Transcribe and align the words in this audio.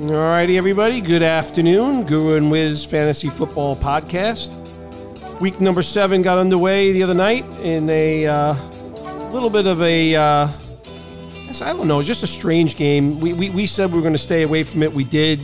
All 0.00 0.12
righty, 0.12 0.56
everybody. 0.56 1.00
Good 1.00 1.24
afternoon. 1.24 2.04
Guru 2.04 2.36
and 2.36 2.52
Wiz 2.52 2.84
Fantasy 2.84 3.28
Football 3.28 3.74
Podcast. 3.74 4.48
Week 5.40 5.60
number 5.60 5.82
seven 5.82 6.22
got 6.22 6.38
underway 6.38 6.92
the 6.92 7.02
other 7.02 7.14
night 7.14 7.44
in 7.64 7.90
a 7.90 8.24
uh, 8.24 8.54
little 9.32 9.50
bit 9.50 9.66
of 9.66 9.82
a, 9.82 10.14
uh, 10.14 10.48
I 11.64 11.72
don't 11.72 11.88
know, 11.88 12.00
just 12.00 12.22
a 12.22 12.28
strange 12.28 12.76
game. 12.76 13.18
We, 13.18 13.32
we, 13.32 13.50
we 13.50 13.66
said 13.66 13.90
we 13.90 13.96
were 13.96 14.02
going 14.02 14.14
to 14.14 14.18
stay 14.18 14.44
away 14.44 14.62
from 14.62 14.84
it. 14.84 14.92
We 14.92 15.02
did. 15.02 15.40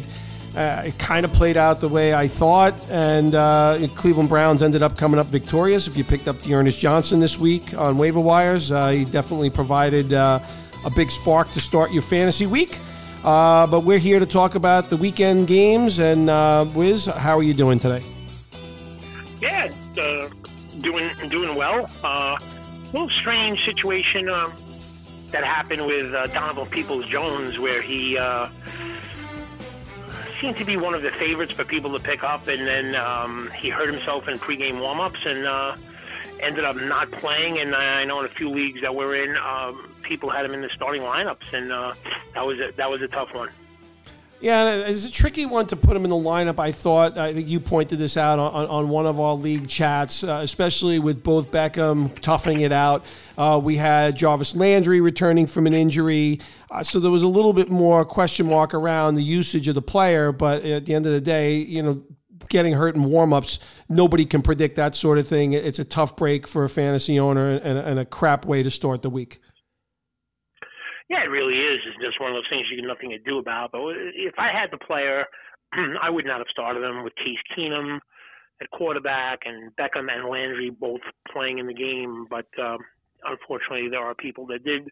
Uh, 0.55 0.85
it 0.87 0.97
kind 1.01 1.25
of 1.25 1.33
played 1.33 1.57
out 1.57 1.81
the 1.81 1.89
way 1.89 2.15
I 2.15 2.29
thought, 2.29 2.81
and 2.91 3.35
uh, 3.35 3.89
Cleveland 3.97 4.29
Browns 4.29 4.63
ended 4.63 4.85
up 4.85 4.97
coming 4.97 5.19
up 5.19 5.27
victorious. 5.27 5.89
If 5.89 5.97
you 5.97 6.05
picked 6.05 6.29
up 6.29 6.39
D'Ernest 6.43 6.79
Johnson 6.79 7.19
this 7.19 7.37
week 7.41 7.77
on 7.77 7.99
waiver 7.99 8.21
wires, 8.21 8.71
uh, 8.71 8.91
he 8.91 9.05
definitely 9.05 9.51
provided 9.51 10.13
uh, 10.13 10.39
a 10.87 10.91
big 10.91 11.11
spark 11.11 11.51
to 11.51 11.61
start 11.61 11.91
your 11.91 12.03
fantasy 12.03 12.47
week. 12.47 12.79
Uh, 13.25 13.67
but 13.67 13.85
we're 13.85 13.99
here 13.99 14.19
to 14.19 14.27
talk 14.27 14.55
about 14.55 14.91
the 14.91 14.97
weekend 14.99 15.47
games. 15.47 15.99
And 15.99 16.29
uh, 16.29 16.67
Wiz, 16.75 17.07
how 17.07 17.39
are 17.39 17.43
you 17.43 17.55
doing 17.55 17.79
today? 17.79 18.03
Yeah, 19.41 19.73
uh, 19.99 20.29
doing 20.81 21.09
doing 21.31 21.57
well. 21.57 21.89
Uh, 22.05 22.37
a 22.39 22.91
little 22.93 23.09
strange 23.09 23.65
situation 23.65 24.29
um, 24.29 24.53
that 25.31 25.43
happened 25.43 25.87
with 25.87 26.13
uh, 26.15 26.27
Donovan 26.27 26.67
Peoples 26.67 27.07
Jones, 27.07 27.59
where 27.59 27.81
he 27.81 28.19
uh, 28.19 28.49
seemed 30.39 30.59
to 30.59 30.65
be 30.65 30.77
one 30.77 30.93
of 30.93 31.03
the 31.03 31.11
favorites 31.11 31.55
for 31.55 31.65
people 31.65 31.97
to 31.97 32.05
pick 32.05 32.23
up, 32.23 32.47
and 32.47 32.67
then 32.67 32.95
um, 32.95 33.51
he 33.57 33.71
hurt 33.71 33.89
himself 33.89 34.29
in 34.29 34.39
pregame 34.39 34.83
warmups 34.83 35.25
and 35.27 35.47
uh, 35.47 35.77
ended 36.45 36.65
up 36.65 36.77
not 36.77 37.11
playing. 37.13 37.59
And 37.59 37.75
I 37.75 38.05
know 38.05 38.21
in 38.21 38.27
a 38.27 38.29
few 38.29 38.51
leagues 38.51 38.81
that 38.83 38.95
we're 38.95 39.25
in, 39.25 39.37
um, 39.37 39.91
people 40.03 40.31
had 40.31 40.45
him 40.45 40.53
in 40.53 40.61
the 40.61 40.71
starting 40.71 41.03
lineups, 41.03 41.53
and 41.53 41.73
uh, 41.73 41.95
that 42.35 42.47
was 42.47 42.61
a, 42.61 42.73
that 42.77 42.91
was 42.91 43.03
a 43.03 43.09
tough 43.09 43.35
one. 43.35 43.49
Yeah, 44.41 44.75
it's 44.75 45.09
a 45.09 45.13
tricky 45.13 45.47
one 45.47 45.67
to 45.69 45.77
put 45.77 45.97
him 45.97 46.05
in 46.05 46.11
the 46.11 46.17
lineup. 46.17 46.59
I 46.59 46.71
thought 46.71 47.17
I 47.17 47.33
think 47.33 47.49
you 47.49 47.61
pointed 47.61 47.99
this 47.99 48.19
out 48.19 48.39
on, 48.39 48.67
on 48.67 48.89
one 48.91 49.07
of 49.07 49.19
our 49.19 49.33
league 49.33 49.69
chats, 49.69 50.23
uh, 50.23 50.41
especially 50.43 50.99
with 50.99 51.25
both 51.25 51.51
Beckham 51.51 52.19
toughing 52.19 52.61
it 52.61 52.71
out. 52.71 53.07
Uh, 53.39 53.59
we 53.63 53.77
had 53.77 54.17
Jarvis 54.17 54.55
Landry 54.55 55.01
returning 55.01 55.47
from 55.47 55.67
an 55.67 55.73
injury, 55.73 56.41
uh, 56.71 56.83
so 56.83 57.01
there 57.01 57.11
was 57.11 57.23
a 57.23 57.29
little 57.29 57.55
bit 57.55 57.71
more 57.71 58.05
question 58.05 58.47
mark 58.47 58.75
around 58.75 59.15
the 59.15 59.23
usage 59.23 59.67
of 59.67 59.77
the 59.77 59.83
player. 59.83 60.31
But 60.31 60.63
at 60.67 60.85
the 60.85 60.95
end 60.95 61.07
of 61.07 61.13
the 61.13 61.23
day, 61.23 61.57
you 61.57 61.83
know, 61.83 62.03
getting 62.55 62.75
hurt 62.75 62.95
in 62.95 63.03
warmups, 63.03 63.59
nobody 63.89 64.25
can 64.25 64.41
predict 64.41 64.77
that 64.77 64.95
sort 64.95 65.19
of 65.19 65.27
thing. 65.27 65.53
It's 65.53 65.81
a 65.81 65.85
tough 65.85 66.15
break 66.15 66.47
for 66.47 66.63
a 66.63 66.69
fantasy 66.69 67.19
owner 67.19 67.51
and, 67.51 67.77
and 67.77 67.99
a 67.99 68.05
crap 68.05 68.47
way 68.47 68.63
to 68.63 68.71
start 68.71 69.03
the 69.03 69.11
week. 69.11 69.41
Yeah, 71.11 71.25
it 71.25 71.31
really 71.35 71.59
is. 71.59 71.81
It's 71.85 72.01
just 72.01 72.21
one 72.21 72.31
of 72.31 72.37
those 72.37 72.47
things 72.49 72.67
you 72.71 72.79
have 72.79 72.87
nothing 72.87 73.11
to 73.11 73.19
do 73.19 73.39
about. 73.39 73.73
But 73.73 73.81
if 74.15 74.35
I 74.39 74.51
had 74.53 74.71
the 74.71 74.79
player, 74.79 75.27
I 76.01 76.09
would 76.09 76.25
not 76.25 76.39
have 76.39 76.47
started 76.49 76.85
him 76.85 77.03
with 77.03 77.13
Case 77.17 77.43
Keenum 77.59 77.99
at 78.63 78.71
quarterback 78.71 79.41
and 79.47 79.75
Beckham 79.75 80.07
and 80.09 80.31
Landry 80.31 80.71
both 80.71 81.01
playing 81.33 81.59
in 81.59 81.67
the 81.67 81.75
game. 81.75 82.27
But 82.31 82.47
um, 82.63 82.79
unfortunately, 83.25 83.89
there 83.91 84.01
are 84.01 84.15
people 84.15 84.47
that 84.47 84.65
did, 84.65 84.89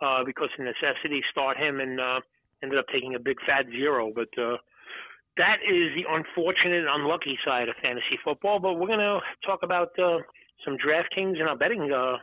uh, 0.00 0.24
because 0.24 0.48
of 0.58 0.64
necessity, 0.64 1.22
start 1.30 1.58
him 1.58 1.78
and 1.78 2.00
uh, 2.00 2.20
ended 2.62 2.78
up 2.78 2.86
taking 2.90 3.14
a 3.14 3.20
big 3.20 3.36
fat 3.46 3.66
zero. 3.70 4.10
But 4.14 4.32
uh, 4.42 4.56
that 5.36 5.56
is 5.64 5.90
the 5.94 6.04
unfortunate, 6.08 6.84
unlucky 6.88 7.38
side 7.44 7.68
of 7.68 7.76
fantasy 7.82 8.18
football. 8.24 8.58
But 8.58 8.74
we're 8.74 8.88
going 8.88 8.98
to 8.98 9.20
talk 9.46 9.60
about 9.62 9.90
uh, 9.98 10.18
some 10.64 10.76
DraftKings 10.76 11.40
and 11.40 11.48
our 11.48 11.56
betting 11.56 11.90
uh, 11.92 12.16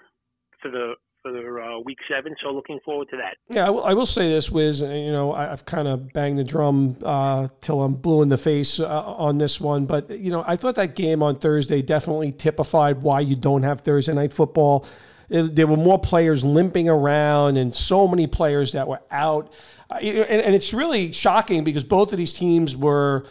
for 0.61 0.69
the 0.71 0.93
for 1.21 1.31
the 1.31 1.39
uh, 1.39 1.79
week 1.79 1.97
seven. 2.09 2.33
So 2.41 2.49
looking 2.51 2.79
forward 2.85 3.09
to 3.09 3.17
that. 3.17 3.35
Yeah, 3.53 3.67
I 3.67 3.69
will, 3.69 3.83
I 3.83 3.93
will 3.93 4.05
say 4.05 4.29
this, 4.29 4.49
Wiz. 4.49 4.81
You 4.81 5.11
know, 5.11 5.33
I, 5.33 5.43
have 5.43 5.65
kind 5.65 5.87
of 5.87 6.13
banged 6.13 6.39
the 6.39 6.43
drum 6.43 6.95
uh, 7.03 7.49
till 7.61 7.81
I'm 7.81 7.95
blue 7.95 8.21
in 8.21 8.29
the 8.29 8.37
face 8.37 8.79
uh, 8.79 9.03
on 9.03 9.37
this 9.37 9.59
one, 9.59 9.85
but 9.85 10.09
you 10.09 10.31
know, 10.31 10.43
I 10.47 10.55
thought 10.55 10.75
that 10.75 10.95
game 10.95 11.21
on 11.21 11.35
Thursday 11.35 11.81
definitely 11.81 12.31
typified 12.31 13.01
why 13.01 13.19
you 13.19 13.35
don't 13.35 13.63
have 13.63 13.81
Thursday 13.81 14.13
night 14.13 14.33
football. 14.33 14.85
There 15.29 15.67
were 15.67 15.77
more 15.77 15.99
players 15.99 16.43
limping 16.43 16.89
around, 16.89 17.57
and 17.57 17.73
so 17.73 18.07
many 18.07 18.27
players 18.27 18.73
that 18.73 18.87
were 18.87 19.01
out. 19.11 19.53
Uh, 19.89 19.95
and, 19.95 20.41
and 20.41 20.55
it's 20.55 20.73
really 20.73 21.13
shocking 21.13 21.63
because 21.63 21.83
both 21.83 22.11
of 22.11 22.17
these 22.17 22.33
teams 22.33 22.75
were 22.75 23.25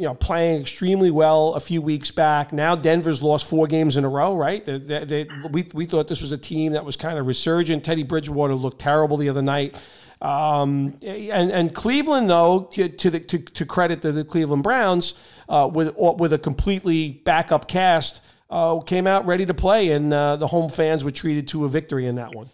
you 0.00 0.06
know, 0.06 0.14
playing 0.14 0.62
extremely 0.62 1.10
well 1.10 1.52
a 1.52 1.60
few 1.60 1.82
weeks 1.82 2.10
back. 2.10 2.54
Now 2.54 2.74
Denver's 2.74 3.22
lost 3.22 3.46
four 3.46 3.66
games 3.66 3.98
in 3.98 4.04
a 4.06 4.08
row, 4.08 4.34
right? 4.34 4.64
They, 4.64 4.78
they, 4.78 5.04
they, 5.04 5.28
we, 5.50 5.66
we 5.74 5.84
thought 5.84 6.08
this 6.08 6.22
was 6.22 6.32
a 6.32 6.38
team 6.38 6.72
that 6.72 6.86
was 6.86 6.96
kind 6.96 7.18
of 7.18 7.26
resurgent. 7.26 7.84
Teddy 7.84 8.02
Bridgewater 8.02 8.54
looked 8.54 8.78
terrible 8.78 9.18
the 9.18 9.28
other 9.28 9.42
night. 9.42 9.74
Um, 10.22 10.98
and, 11.02 11.50
and 11.50 11.74
Cleveland, 11.74 12.30
though, 12.30 12.70
to, 12.72 12.88
to, 12.88 13.10
the, 13.10 13.20
to, 13.20 13.38
to 13.38 13.66
credit 13.66 14.00
to 14.00 14.12
the 14.12 14.24
Cleveland 14.24 14.62
Browns, 14.62 15.20
uh, 15.50 15.68
with, 15.70 15.94
with 15.96 16.32
a 16.32 16.38
completely 16.38 17.10
backup 17.24 17.68
cast, 17.68 18.22
uh, 18.50 18.80
came 18.80 19.06
out 19.06 19.26
ready 19.26 19.46
to 19.46 19.54
play, 19.54 19.90
and 19.90 20.12
uh, 20.12 20.36
the 20.36 20.48
home 20.48 20.68
fans 20.68 21.04
were 21.04 21.10
treated 21.10 21.48
to 21.48 21.64
a 21.64 21.68
victory 21.68 22.06
in 22.06 22.16
that 22.16 22.34
one. 22.34 22.46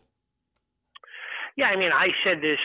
Yeah, 1.56 1.66
I 1.66 1.76
mean, 1.76 1.90
I 1.92 2.08
said 2.22 2.42
this, 2.42 2.58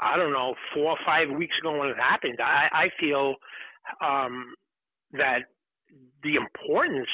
I 0.00 0.16
don't 0.16 0.32
know, 0.32 0.54
four 0.74 0.92
or 0.92 0.98
five 1.04 1.28
weeks 1.30 1.54
ago 1.60 1.78
when 1.78 1.88
it 1.88 1.96
happened. 1.98 2.38
I, 2.40 2.68
I 2.72 2.88
feel– 2.98 3.34
um, 4.00 4.54
that 5.12 5.50
the 6.22 6.36
importance 6.36 7.08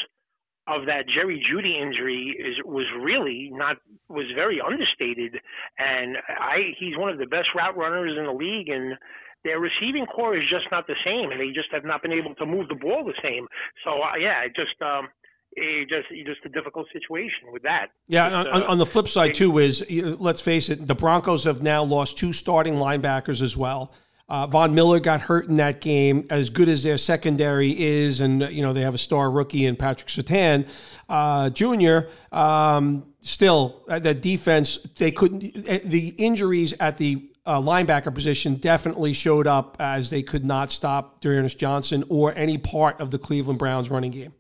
of 0.69 0.87
that 0.87 1.09
Jerry 1.13 1.43
Jeudy 1.51 1.81
injury 1.81 2.37
is 2.39 2.55
was 2.65 2.87
really 3.01 3.51
not 3.53 3.77
was 4.09 4.27
very 4.35 4.61
understated, 4.61 5.41
and 5.79 6.17
I 6.29 6.75
he's 6.79 6.97
one 6.97 7.11
of 7.11 7.19
the 7.19 7.27
best 7.27 7.49
route 7.57 7.77
runners 7.77 8.17
in 8.17 8.25
the 8.25 8.33
league, 8.33 8.69
and 8.69 8.95
their 9.43 9.59
receiving 9.59 10.07
corps 10.07 10.37
is 10.37 10.49
just 10.49 10.67
not 10.71 10.87
the 10.87 10.95
same, 11.05 11.33
and 11.33 11.41
they 11.41 11.49
just 11.49 11.73
have 11.73 11.85
not 11.85 12.03
been 12.03 12.13
able 12.13 12.35
to 12.37 12.47
move 12.47 12.69
the 12.69 12.75
ball 12.75 13.05
the 13.05 13.19
same. 13.23 13.49
So 13.85 14.03
uh, 14.03 14.17
yeah, 14.17 14.45
it 14.45 14.55
just 14.55 14.81
um, 14.83 15.09
it 15.53 15.89
just 15.89 16.09
just 16.27 16.45
a 16.45 16.49
difficult 16.49 16.87
situation 16.93 17.53
with 17.53 17.63
that. 17.63 17.89
Yeah, 18.09 18.27
on, 18.27 18.47
uh, 18.47 18.67
on, 18.67 18.79
the 18.79 18.87
flip 18.87 19.09
side 19.09 19.35
too 19.35 19.59
is 19.59 19.85
let's 19.91 20.41
face 20.41 20.69
it, 20.69 20.87
the 20.87 20.95
Broncos 20.95 21.45
have 21.45 21.63
now 21.63 21.83
lost 21.83 22.19
two 22.19 22.33
starting 22.33 22.75
linebackers 22.75 23.43
as 23.43 23.57
well. 23.57 23.93
Uh, 24.29 24.47
Von 24.47 24.77
Miller 24.77 25.01
got 25.01 25.23
hurt 25.23 25.49
in 25.49 25.57
that 25.57 25.81
game. 25.81 26.25
As 26.31 26.51
good 26.51 26.69
as 26.69 26.85
their 26.85 26.99
secondary 26.99 27.79
is, 27.79 28.21
and 28.21 28.43
you 28.43 28.63
know 28.63 28.73
they 28.73 28.83
have 28.83 28.95
a 28.95 28.99
star 28.99 29.29
rookie 29.29 29.67
in 29.67 29.75
Patrick 29.75 30.09
Surtain 30.09 30.69
uh, 31.11 31.51
Jr. 31.51 32.01
Um, 32.33 33.05
still, 33.21 33.83
uh, 33.89 33.99
that 33.99 34.23
defense 34.23 34.77
they 34.97 35.11
couldn't. 35.11 35.69
Uh, 35.69 35.81
the 35.85 36.11
injuries 36.11 36.73
at 36.79 36.97
the 36.97 37.29
uh, 37.45 37.59
linebacker 37.59 38.15
position 38.15 38.55
definitely 38.55 39.13
showed 39.13 39.47
up 39.47 39.77
as 39.81 40.11
they 40.11 40.23
could 40.23 40.45
not 40.45 40.71
stop 40.71 41.21
D'Ernest 41.21 41.59
Johnson 41.59 42.05
or 42.09 42.33
any 42.37 42.57
part 42.57 43.01
of 43.01 43.11
the 43.11 43.19
Cleveland 43.19 43.59
Browns 43.59 43.91
running 43.91 44.13
game. 44.13 44.33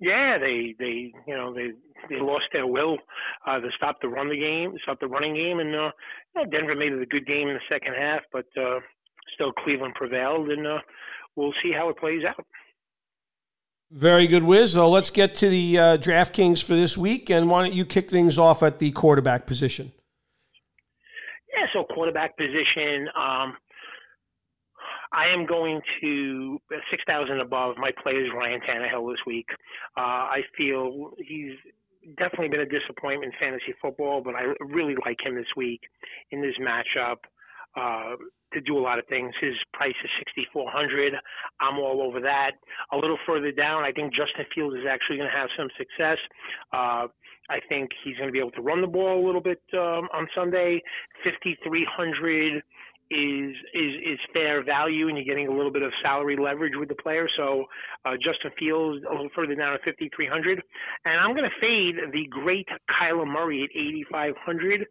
Yeah, 0.00 0.38
they 0.38 0.74
they 0.78 1.12
you 1.26 1.36
know 1.36 1.52
they 1.52 1.72
they 2.08 2.20
lost 2.20 2.46
their 2.52 2.66
will 2.66 2.96
uh, 3.46 3.60
to 3.60 3.68
stop 3.76 4.00
the 4.00 4.08
run 4.08 4.30
the 4.30 4.38
game, 4.38 4.74
stop 4.82 4.98
the 4.98 5.06
running 5.06 5.34
game, 5.34 5.60
and 5.60 5.74
uh, 5.74 5.90
yeah, 6.34 6.44
Denver 6.50 6.74
made 6.74 6.92
it 6.92 7.02
a 7.02 7.06
good 7.06 7.26
game 7.26 7.48
in 7.48 7.54
the 7.54 7.60
second 7.68 7.94
half, 7.94 8.22
but 8.32 8.46
uh, 8.58 8.80
still 9.34 9.52
Cleveland 9.52 9.94
prevailed, 9.94 10.48
and 10.50 10.66
uh, 10.66 10.78
we'll 11.36 11.52
see 11.62 11.72
how 11.72 11.90
it 11.90 11.98
plays 11.98 12.22
out. 12.26 12.44
Very 13.90 14.26
good, 14.26 14.44
Wiz. 14.44 14.72
So 14.74 14.88
let's 14.88 15.10
get 15.10 15.34
to 15.36 15.48
the 15.48 15.78
uh, 15.78 15.96
DraftKings 15.96 16.62
for 16.62 16.74
this 16.74 16.96
week, 16.96 17.28
and 17.28 17.50
why 17.50 17.62
don't 17.62 17.74
you 17.74 17.84
kick 17.84 18.08
things 18.08 18.38
off 18.38 18.62
at 18.62 18.78
the 18.78 18.92
quarterback 18.92 19.46
position? 19.46 19.92
Yeah, 21.52 21.66
so 21.72 21.84
quarterback 21.92 22.36
position. 22.36 23.08
Um, 23.16 23.56
I 25.12 25.28
am 25.28 25.46
going 25.46 25.80
to 26.00 26.58
six 26.90 27.02
thousand 27.06 27.40
above. 27.40 27.76
My 27.78 27.90
play 28.02 28.12
is 28.12 28.28
Ryan 28.34 28.60
Tannehill 28.60 29.10
this 29.10 29.20
week. 29.26 29.46
Uh, 29.96 30.30
I 30.30 30.40
feel 30.56 31.10
he's 31.18 31.56
definitely 32.16 32.48
been 32.48 32.60
a 32.60 32.66
disappointment 32.66 33.32
in 33.32 33.38
fantasy 33.38 33.74
football, 33.80 34.22
but 34.22 34.34
I 34.34 34.52
really 34.60 34.94
like 35.04 35.18
him 35.24 35.34
this 35.34 35.50
week 35.56 35.80
in 36.30 36.40
this 36.40 36.54
matchup 36.60 37.18
uh, 37.76 38.16
to 38.52 38.60
do 38.60 38.78
a 38.78 38.82
lot 38.82 38.98
of 38.98 39.06
things. 39.06 39.32
His 39.40 39.54
price 39.72 39.94
is 40.02 40.10
6,400. 40.36 41.14
I'm 41.60 41.78
all 41.78 42.02
over 42.02 42.20
that. 42.20 42.52
A 42.92 42.96
little 42.96 43.18
further 43.26 43.52
down, 43.52 43.84
I 43.84 43.92
think 43.92 44.12
Justin 44.12 44.46
Fields 44.54 44.76
is 44.76 44.86
actually 44.88 45.18
going 45.18 45.30
to 45.30 45.36
have 45.36 45.48
some 45.56 45.68
success. 45.78 46.18
Uh, 46.72 47.06
I 47.50 47.58
think 47.68 47.90
he's 48.04 48.16
going 48.16 48.28
to 48.28 48.32
be 48.32 48.38
able 48.38 48.52
to 48.52 48.62
run 48.62 48.80
the 48.80 48.86
ball 48.86 49.22
a 49.22 49.26
little 49.26 49.40
bit 49.40 49.60
um, 49.74 50.08
on 50.14 50.28
Sunday. 50.34 50.80
5,300 51.24 52.62
is 53.10 53.56
is 53.74 53.92
is 54.06 54.18
fair 54.32 54.62
value, 54.64 55.08
and 55.08 55.16
you're 55.16 55.26
getting 55.26 55.48
a 55.48 55.54
little 55.54 55.72
bit 55.72 55.82
of 55.82 55.92
salary 56.02 56.36
leverage 56.36 56.74
with 56.76 56.88
the 56.88 56.94
player. 56.94 57.28
So 57.36 57.64
uh, 58.04 58.14
Justin 58.22 58.52
Fields 58.58 59.04
a 59.08 59.12
little 59.12 59.30
further 59.34 59.54
down 59.54 59.74
at 59.74 59.82
5,300, 59.84 60.62
and 61.04 61.20
I'm 61.20 61.34
going 61.34 61.48
to 61.48 61.60
fade 61.60 61.96
the 62.12 62.26
great 62.28 62.68
Kyler 62.90 63.26
Murray 63.26 63.62
at 63.64 63.70
8,500. 63.76 64.86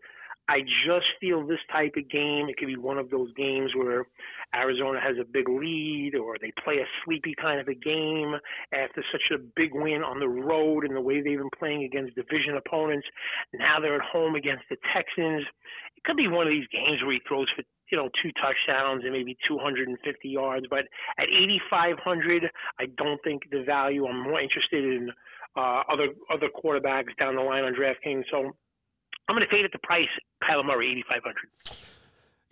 I 0.50 0.62
just 0.62 1.06
feel 1.22 1.46
this 1.46 1.60
type 1.72 1.94
of 1.96 2.10
game, 2.10 2.50
it 2.50 2.58
could 2.58 2.66
be 2.66 2.76
one 2.76 2.98
of 2.98 3.12
those 3.12 3.32
games 3.38 3.70
where 3.76 4.08
Arizona 4.56 5.00
has 5.00 5.16
a 5.22 5.24
big 5.24 5.48
lead 5.48 6.16
or 6.16 6.38
they 6.42 6.52
play 6.64 6.78
a 6.78 6.90
sleepy 7.06 7.36
kind 7.40 7.62
of 7.62 7.68
a 7.68 7.76
game 7.76 8.34
after 8.74 9.04
such 9.12 9.30
a 9.32 9.38
big 9.56 9.70
win 9.76 10.02
on 10.02 10.20
the 10.20 10.28
road 10.28 10.86
and 10.86 10.96
the 10.96 11.02
way 11.02 11.22
they've 11.22 11.38
been 11.38 11.54
playing 11.60 11.84
against 11.84 12.16
division 12.16 12.58
opponents. 12.58 13.06
Now 13.54 13.80
they're 13.80 14.02
at 14.02 14.10
home 14.10 14.34
against 14.34 14.64
the 14.72 14.78
Texans. 14.92 15.46
It 15.96 16.04
could 16.04 16.18
be 16.18 16.28
one 16.28 16.48
of 16.48 16.52
these 16.52 16.68
games 16.74 16.98
where 17.04 17.14
he 17.14 17.22
throws 17.28 17.48
for 17.56 17.62
you 17.92 17.98
know, 17.98 18.10
two 18.22 18.32
touchdowns 18.34 19.04
and 19.04 19.14
maybe 19.14 19.38
250 19.48 20.30
yards. 20.30 20.66
But 20.70 20.86
at 21.18 21.28
8,500, 21.30 22.50
I 22.80 22.86
don't 22.98 23.20
think 23.24 23.44
the 23.52 23.64
value. 23.64 24.06
I'm 24.08 24.24
more 24.24 24.40
interested 24.40 24.84
in 24.84 25.10
uh, 25.56 25.84
other 25.92 26.10
other 26.32 26.48
quarterbacks 26.48 27.16
down 27.20 27.36
the 27.36 27.42
line 27.42 27.64
on 27.64 27.74
DraftKings. 27.74 28.24
So 28.32 28.52
I'm 29.28 29.36
going 29.36 29.46
to 29.48 29.52
fade 29.52 29.66
at 29.66 29.72
the 29.72 29.80
price. 29.84 30.08
Kyler 30.44 30.66
Murray, 30.66 30.92
8,500. 31.10 31.99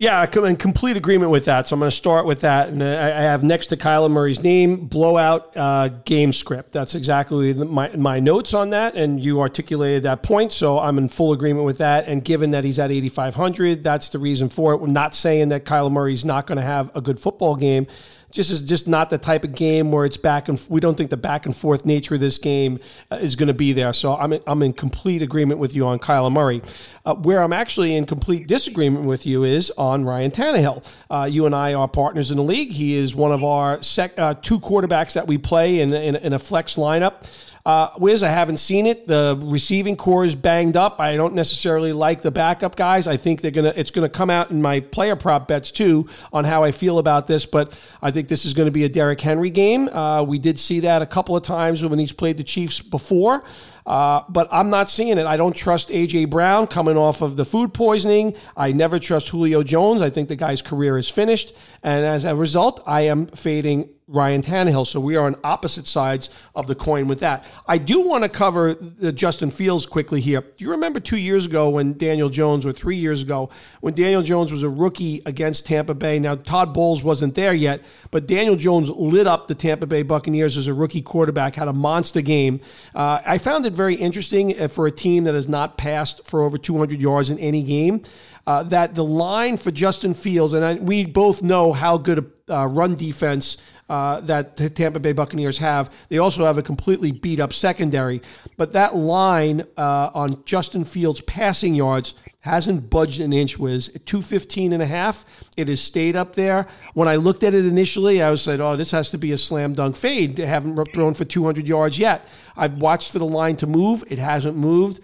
Yeah, 0.00 0.20
I'm 0.20 0.44
in 0.44 0.54
complete 0.54 0.96
agreement 0.96 1.32
with 1.32 1.46
that. 1.46 1.66
So 1.66 1.74
I'm 1.74 1.80
going 1.80 1.90
to 1.90 1.96
start 1.96 2.24
with 2.24 2.42
that. 2.42 2.68
And 2.68 2.84
I 2.84 3.20
have 3.20 3.42
next 3.42 3.66
to 3.66 3.76
Kyler 3.76 4.08
Murray's 4.08 4.40
name, 4.40 4.86
blowout 4.86 5.56
uh, 5.56 5.88
game 5.88 6.32
script. 6.32 6.70
That's 6.70 6.94
exactly 6.94 7.52
my, 7.52 7.88
my 7.96 8.20
notes 8.20 8.54
on 8.54 8.70
that. 8.70 8.94
And 8.94 9.22
you 9.22 9.40
articulated 9.40 10.04
that 10.04 10.22
point. 10.22 10.52
So 10.52 10.78
I'm 10.78 10.98
in 10.98 11.08
full 11.08 11.32
agreement 11.32 11.66
with 11.66 11.78
that. 11.78 12.06
And 12.06 12.24
given 12.24 12.52
that 12.52 12.62
he's 12.62 12.78
at 12.78 12.92
8,500, 12.92 13.82
that's 13.82 14.10
the 14.10 14.20
reason 14.20 14.48
for 14.48 14.72
it. 14.72 14.76
We're 14.80 14.86
not 14.86 15.16
saying 15.16 15.48
that 15.48 15.64
Kyler 15.64 15.90
Murray's 15.90 16.24
not 16.24 16.46
going 16.46 16.58
to 16.58 16.64
have 16.64 16.94
a 16.94 17.00
good 17.00 17.18
football 17.18 17.56
game 17.56 17.88
just 18.30 18.50
is 18.50 18.62
just 18.62 18.86
not 18.86 19.10
the 19.10 19.18
type 19.18 19.44
of 19.44 19.54
game 19.54 19.90
where 19.90 20.04
it's 20.04 20.16
back 20.16 20.48
and 20.48 20.62
we 20.68 20.80
don't 20.80 20.96
think 20.96 21.10
the 21.10 21.16
back 21.16 21.46
and 21.46 21.56
forth 21.56 21.84
nature 21.86 22.14
of 22.14 22.20
this 22.20 22.38
game 22.38 22.78
uh, 23.10 23.16
is 23.16 23.36
going 23.36 23.46
to 23.46 23.54
be 23.54 23.72
there. 23.72 23.92
So 23.92 24.16
I'm 24.16 24.32
in, 24.32 24.42
I'm 24.46 24.62
in 24.62 24.72
complete 24.72 25.22
agreement 25.22 25.60
with 25.60 25.74
you 25.74 25.86
on 25.86 25.98
Kyler 25.98 26.32
Murray. 26.32 26.62
Uh, 27.04 27.14
where 27.14 27.42
I'm 27.42 27.52
actually 27.52 27.94
in 27.94 28.04
complete 28.04 28.46
disagreement 28.46 29.06
with 29.06 29.24
you 29.24 29.44
is 29.44 29.70
on 29.78 30.04
Ryan 30.04 30.30
Tannehill. 30.30 30.84
Uh, 31.10 31.24
you 31.24 31.46
and 31.46 31.54
I 31.54 31.74
are 31.74 31.88
partners 31.88 32.30
in 32.30 32.36
the 32.36 32.42
league. 32.42 32.70
He 32.70 32.94
is 32.94 33.14
one 33.14 33.32
of 33.32 33.42
our 33.42 33.82
sec, 33.82 34.18
uh, 34.18 34.34
two 34.34 34.60
quarterbacks 34.60 35.14
that 35.14 35.26
we 35.26 35.38
play 35.38 35.80
in, 35.80 35.92
in, 35.94 36.16
in 36.16 36.32
a 36.32 36.38
flex 36.38 36.76
lineup. 36.76 37.26
Uh, 37.68 37.90
Wiz, 37.98 38.22
I 38.22 38.30
haven't 38.30 38.56
seen 38.56 38.86
it. 38.86 39.06
The 39.06 39.38
receiving 39.42 39.94
corps 39.94 40.24
is 40.24 40.34
banged 40.34 40.74
up. 40.74 40.98
I 41.00 41.16
don't 41.16 41.34
necessarily 41.34 41.92
like 41.92 42.22
the 42.22 42.30
backup 42.30 42.76
guys. 42.76 43.06
I 43.06 43.18
think 43.18 43.42
they're 43.42 43.50
gonna. 43.50 43.74
It's 43.76 43.90
gonna 43.90 44.08
come 44.08 44.30
out 44.30 44.50
in 44.50 44.62
my 44.62 44.80
player 44.80 45.16
prop 45.16 45.46
bets 45.46 45.70
too 45.70 46.08
on 46.32 46.46
how 46.46 46.64
I 46.64 46.72
feel 46.72 46.98
about 46.98 47.26
this. 47.26 47.44
But 47.44 47.78
I 48.00 48.10
think 48.10 48.28
this 48.28 48.46
is 48.46 48.54
going 48.54 48.68
to 48.68 48.72
be 48.72 48.84
a 48.84 48.88
Derrick 48.88 49.20
Henry 49.20 49.50
game. 49.50 49.90
Uh, 49.90 50.22
we 50.22 50.38
did 50.38 50.58
see 50.58 50.80
that 50.80 51.02
a 51.02 51.06
couple 51.06 51.36
of 51.36 51.42
times 51.42 51.84
when 51.84 51.98
he's 51.98 52.10
played 52.10 52.38
the 52.38 52.44
Chiefs 52.44 52.80
before. 52.80 53.44
Uh, 53.88 54.22
but 54.28 54.48
I'm 54.50 54.68
not 54.68 54.90
seeing 54.90 55.16
it. 55.16 55.24
I 55.24 55.38
don't 55.38 55.56
trust 55.56 55.90
A.J. 55.90 56.26
Brown 56.26 56.66
coming 56.66 56.98
off 56.98 57.22
of 57.22 57.36
the 57.36 57.44
food 57.46 57.72
poisoning. 57.72 58.34
I 58.54 58.72
never 58.72 58.98
trust 58.98 59.30
Julio 59.30 59.62
Jones. 59.62 60.02
I 60.02 60.10
think 60.10 60.28
the 60.28 60.36
guy's 60.36 60.60
career 60.60 60.98
is 60.98 61.08
finished. 61.08 61.54
And 61.82 62.04
as 62.04 62.24
a 62.24 62.34
result, 62.34 62.82
I 62.86 63.02
am 63.02 63.26
fading 63.26 63.90
Ryan 64.08 64.40
Tannehill. 64.40 64.86
So 64.86 65.00
we 65.00 65.16
are 65.16 65.26
on 65.26 65.36
opposite 65.44 65.86
sides 65.86 66.30
of 66.54 66.66
the 66.66 66.74
coin 66.74 67.08
with 67.08 67.20
that. 67.20 67.44
I 67.66 67.76
do 67.76 68.00
want 68.00 68.24
to 68.24 68.30
cover 68.30 68.74
Justin 69.12 69.50
Fields 69.50 69.84
quickly 69.84 70.22
here. 70.22 70.40
Do 70.40 70.64
you 70.64 70.70
remember 70.70 70.98
two 70.98 71.18
years 71.18 71.44
ago 71.44 71.68
when 71.68 71.92
Daniel 71.98 72.30
Jones, 72.30 72.64
or 72.64 72.72
three 72.72 72.96
years 72.96 73.20
ago, 73.20 73.50
when 73.80 73.92
Daniel 73.92 74.22
Jones 74.22 74.50
was 74.50 74.62
a 74.62 74.68
rookie 74.68 75.20
against 75.26 75.66
Tampa 75.66 75.94
Bay? 75.94 76.18
Now, 76.18 76.36
Todd 76.36 76.72
Bowles 76.72 77.02
wasn't 77.02 77.34
there 77.34 77.52
yet, 77.52 77.84
but 78.10 78.26
Daniel 78.26 78.56
Jones 78.56 78.88
lit 78.88 79.26
up 79.26 79.46
the 79.46 79.54
Tampa 79.54 79.86
Bay 79.86 80.02
Buccaneers 80.02 80.56
as 80.56 80.66
a 80.66 80.74
rookie 80.74 81.02
quarterback, 81.02 81.54
had 81.56 81.68
a 81.68 81.74
monster 81.74 82.22
game. 82.22 82.60
Uh, 82.94 83.20
I 83.26 83.36
found 83.36 83.66
it 83.66 83.74
very 83.74 83.94
interesting 83.94 84.58
uh, 84.58 84.68
for 84.68 84.86
a 84.86 84.90
team 84.90 85.24
that 85.24 85.34
has 85.34 85.48
not 85.48 85.76
passed 85.76 86.24
for 86.24 86.42
over 86.42 86.56
200 86.56 86.98
yards 86.98 87.28
in 87.28 87.38
any 87.38 87.62
game. 87.62 88.02
Uh, 88.48 88.62
that 88.62 88.94
the 88.94 89.04
line 89.04 89.58
for 89.58 89.70
Justin 89.70 90.14
Fields, 90.14 90.54
and 90.54 90.64
I, 90.64 90.72
we 90.76 91.04
both 91.04 91.42
know 91.42 91.74
how 91.74 91.98
good 91.98 92.32
a 92.48 92.60
uh, 92.60 92.64
run 92.64 92.94
defense 92.94 93.58
uh, 93.90 94.20
that 94.20 94.56
the 94.56 94.70
Tampa 94.70 95.00
Bay 95.00 95.12
Buccaneers 95.12 95.58
have. 95.58 95.92
They 96.08 96.16
also 96.16 96.46
have 96.46 96.56
a 96.56 96.62
completely 96.62 97.12
beat 97.12 97.40
up 97.40 97.52
secondary. 97.52 98.22
But 98.56 98.72
that 98.72 98.96
line 98.96 99.66
uh, 99.76 100.10
on 100.14 100.42
Justin 100.46 100.84
Fields' 100.86 101.20
passing 101.20 101.74
yards 101.74 102.14
hasn't 102.40 102.88
budged 102.88 103.20
an 103.20 103.34
inch 103.34 103.58
Wiz. 103.58 103.88
215 104.06 104.72
and 104.72 104.82
a 104.82 104.86
half 104.86 105.26
it 105.58 105.68
has 105.68 105.82
stayed 105.82 106.16
up 106.16 106.34
there. 106.34 106.66
When 106.94 107.06
i 107.06 107.16
looked 107.16 107.42
at 107.42 107.52
it 107.52 107.66
initially 107.66 108.22
i 108.22 108.30
was 108.30 108.46
like 108.46 108.60
oh 108.60 108.76
this 108.76 108.92
has 108.92 109.10
to 109.10 109.18
be 109.18 109.32
a 109.32 109.36
slam 109.36 109.74
dunk 109.74 109.94
fade. 109.94 110.36
They 110.36 110.46
haven't 110.46 110.94
thrown 110.94 111.12
for 111.12 111.26
200 111.26 111.68
yards 111.68 111.98
yet. 111.98 112.26
I've 112.56 112.78
watched 112.80 113.12
for 113.12 113.18
the 113.18 113.26
line 113.26 113.56
to 113.56 113.66
move. 113.66 114.04
It 114.08 114.18
hasn't 114.18 114.56
moved 114.56 115.00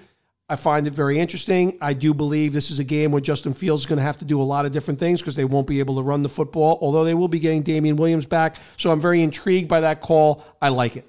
I 0.49 0.57
find 0.57 0.87
it 0.87 0.93
very 0.93 1.19
interesting. 1.19 1.79
I 1.81 1.95
do 1.95 2.13
believe 2.13 2.53
this 2.53 2.71
is 2.71 2.79
a 2.79 2.85
game 2.85 3.13
where 3.13 3.21
Justin 3.21 3.55
Fields 3.55 3.83
is 3.83 3.87
going 3.87 3.97
to 3.97 4.03
have 4.03 4.19
to 4.19 4.27
do 4.27 4.41
a 4.41 4.45
lot 4.45 4.67
of 4.67 4.73
different 4.73 5.01
things 5.01 5.21
because 5.21 5.37
they 5.37 5.45
won't 5.45 5.67
be 5.67 5.79
able 5.79 5.95
to 5.97 6.03
run 6.03 6.23
the 6.23 6.29
football, 6.29 6.79
although 6.83 7.05
they 7.05 7.15
will 7.15 7.29
be 7.29 7.39
getting 7.39 7.63
Damien 7.63 7.97
Williams 7.97 8.27
back. 8.27 8.57
So 8.77 8.93
I'm 8.93 9.01
very 9.01 9.23
intrigued 9.23 9.69
by 9.69 9.81
that 9.81 10.03
call. 10.03 10.45
I 10.61 10.69
like 10.69 10.97
it. 10.97 11.09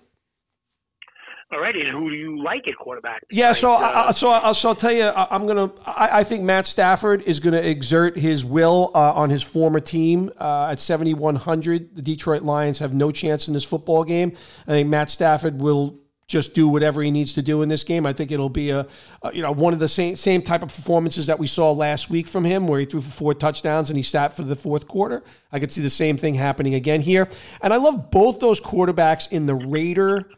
All 1.52 1.60
righty, 1.60 1.82
and 1.82 1.92
who 1.92 2.10
do 2.10 2.16
you 2.16 2.44
like 2.44 2.68
at 2.68 2.76
quarterback? 2.76 3.22
Yeah, 3.30 3.52
so 3.52 3.74
uh, 3.74 4.06
I, 4.08 4.12
so 4.12 4.32
I, 4.32 4.52
so 4.54 4.70
I'll 4.70 4.76
tell 4.76 4.92
you, 4.92 5.04
I, 5.04 5.36
am 5.36 5.46
gonna. 5.46 5.72
I, 5.86 6.20
I, 6.20 6.24
think 6.24 6.44
Matt 6.44 6.66
Stafford 6.66 7.22
is 7.22 7.40
going 7.40 7.54
to 7.54 7.70
exert 7.70 8.18
his 8.18 8.44
will 8.44 8.90
uh, 8.96 9.14
on 9.14 9.30
his 9.30 9.44
former 9.44 9.80
team 9.80 10.32
uh, 10.40 10.70
at 10.72 10.80
7100. 10.80 11.96
The 11.96 12.02
Detroit 12.02 12.42
Lions 12.42 12.80
have 12.80 12.96
no 12.96 13.12
chance 13.12 13.48
in 13.48 13.54
this 13.54 13.64
football 13.64 14.04
game. 14.04 14.36
I 14.68 14.72
think 14.72 14.90
Matt 14.90 15.12
Stafford 15.12 15.62
will 15.62 16.00
just 16.28 16.56
do 16.56 16.68
whatever 16.68 17.04
he 17.04 17.12
needs 17.12 17.34
to 17.34 17.42
do 17.42 17.62
in 17.62 17.70
this 17.70 17.84
game. 17.84 18.06
I 18.06 18.14
think 18.14 18.32
it'll 18.32 18.50
be 18.50 18.72
a, 18.72 18.88
a, 19.22 19.34
you 19.34 19.42
know 19.42 19.52
one 19.52 19.74
of 19.74 19.80
the 19.80 19.88
same 19.88 20.16
same 20.16 20.42
type 20.42 20.64
of 20.64 20.70
performances 20.70 21.28
that 21.28 21.38
we 21.38 21.48
saw 21.48 21.72
last 21.72 22.10
week 22.10 22.28
from 22.28 22.44
him, 22.44 22.68
where 22.68 22.80
he 22.80 22.86
threw 22.86 23.02
for 23.02 23.12
four 23.12 23.34
touchdowns 23.34 23.90
and 23.90 23.98
he 23.98 24.04
sat 24.04 24.36
for 24.36 24.44
the 24.44 24.56
fourth 24.56 24.88
quarter. 24.88 25.24
I 25.52 25.60
could 25.60 25.72
see 25.72 25.82
the 25.82 25.90
same 25.90 26.18
thing 26.18 26.36
happening 26.36 26.74
again 26.74 27.02
here, 27.02 27.30
and 27.62 27.74
I 27.74 27.78
love 27.78 28.10
both 28.10 28.40
those 28.40 28.60
quarterbacks 28.60 29.32
in 29.32 29.46
the 29.46 29.56
Raider. 29.56 30.30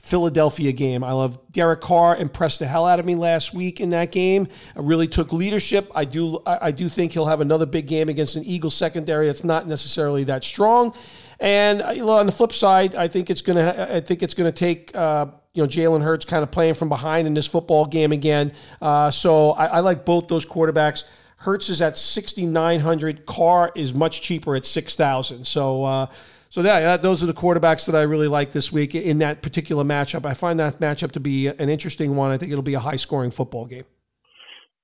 Philadelphia 0.00 0.70
game. 0.70 1.02
I 1.02 1.10
love 1.10 1.38
Derek 1.50 1.80
Carr 1.80 2.16
impressed 2.16 2.60
the 2.60 2.68
hell 2.68 2.86
out 2.86 3.00
of 3.00 3.04
me 3.04 3.16
last 3.16 3.52
week 3.52 3.80
in 3.80 3.90
that 3.90 4.12
game. 4.12 4.46
I 4.76 4.80
really 4.80 5.08
took 5.08 5.32
leadership. 5.32 5.90
I 5.92 6.04
do 6.04 6.40
I 6.46 6.70
do 6.70 6.88
think 6.88 7.12
he'll 7.12 7.26
have 7.26 7.40
another 7.40 7.66
big 7.66 7.88
game 7.88 8.08
against 8.08 8.36
an 8.36 8.44
Eagles 8.44 8.76
secondary 8.76 9.26
that's 9.26 9.42
not 9.42 9.66
necessarily 9.66 10.22
that 10.24 10.44
strong. 10.44 10.94
And 11.40 11.82
uh, 11.82 12.08
on 12.08 12.26
the 12.26 12.32
flip 12.32 12.52
side, 12.52 12.94
I 12.94 13.08
think 13.08 13.30
it's 13.30 13.42
gonna 13.42 13.88
I 13.90 14.00
think 14.00 14.22
it's 14.22 14.34
gonna 14.34 14.52
take. 14.52 14.94
Uh, 14.94 15.26
you 15.54 15.64
know, 15.64 15.68
Jalen 15.68 16.04
Hurts 16.04 16.24
kind 16.24 16.44
of 16.44 16.52
playing 16.52 16.74
from 16.74 16.88
behind 16.88 17.26
in 17.26 17.34
this 17.34 17.48
football 17.48 17.84
game 17.84 18.12
again. 18.12 18.52
Uh, 18.80 19.10
so 19.10 19.52
I, 19.52 19.66
I 19.66 19.80
like 19.80 20.04
both 20.04 20.28
those 20.28 20.46
quarterbacks. 20.46 21.02
Hurts 21.38 21.68
is 21.68 21.82
at 21.82 21.98
6,900. 21.98 23.26
Carr 23.26 23.72
is 23.74 23.92
much 23.92 24.22
cheaper 24.22 24.54
at 24.54 24.64
6,000. 24.64 25.44
So, 25.44 25.84
uh, 25.84 26.06
so 26.50 26.60
yeah, 26.60 26.80
that, 26.80 27.02
those 27.02 27.24
are 27.24 27.26
the 27.26 27.34
quarterbacks 27.34 27.86
that 27.86 27.96
I 27.96 28.02
really 28.02 28.28
like 28.28 28.52
this 28.52 28.70
week 28.70 28.94
in 28.94 29.18
that 29.18 29.42
particular 29.42 29.82
matchup. 29.82 30.26
I 30.26 30.34
find 30.34 30.60
that 30.60 30.78
matchup 30.78 31.10
to 31.12 31.20
be 31.20 31.48
an 31.48 31.68
interesting 31.68 32.14
one. 32.14 32.30
I 32.30 32.38
think 32.38 32.52
it'll 32.52 32.62
be 32.62 32.74
a 32.74 32.80
high 32.80 32.96
scoring 32.96 33.32
football 33.32 33.64
game. 33.64 33.84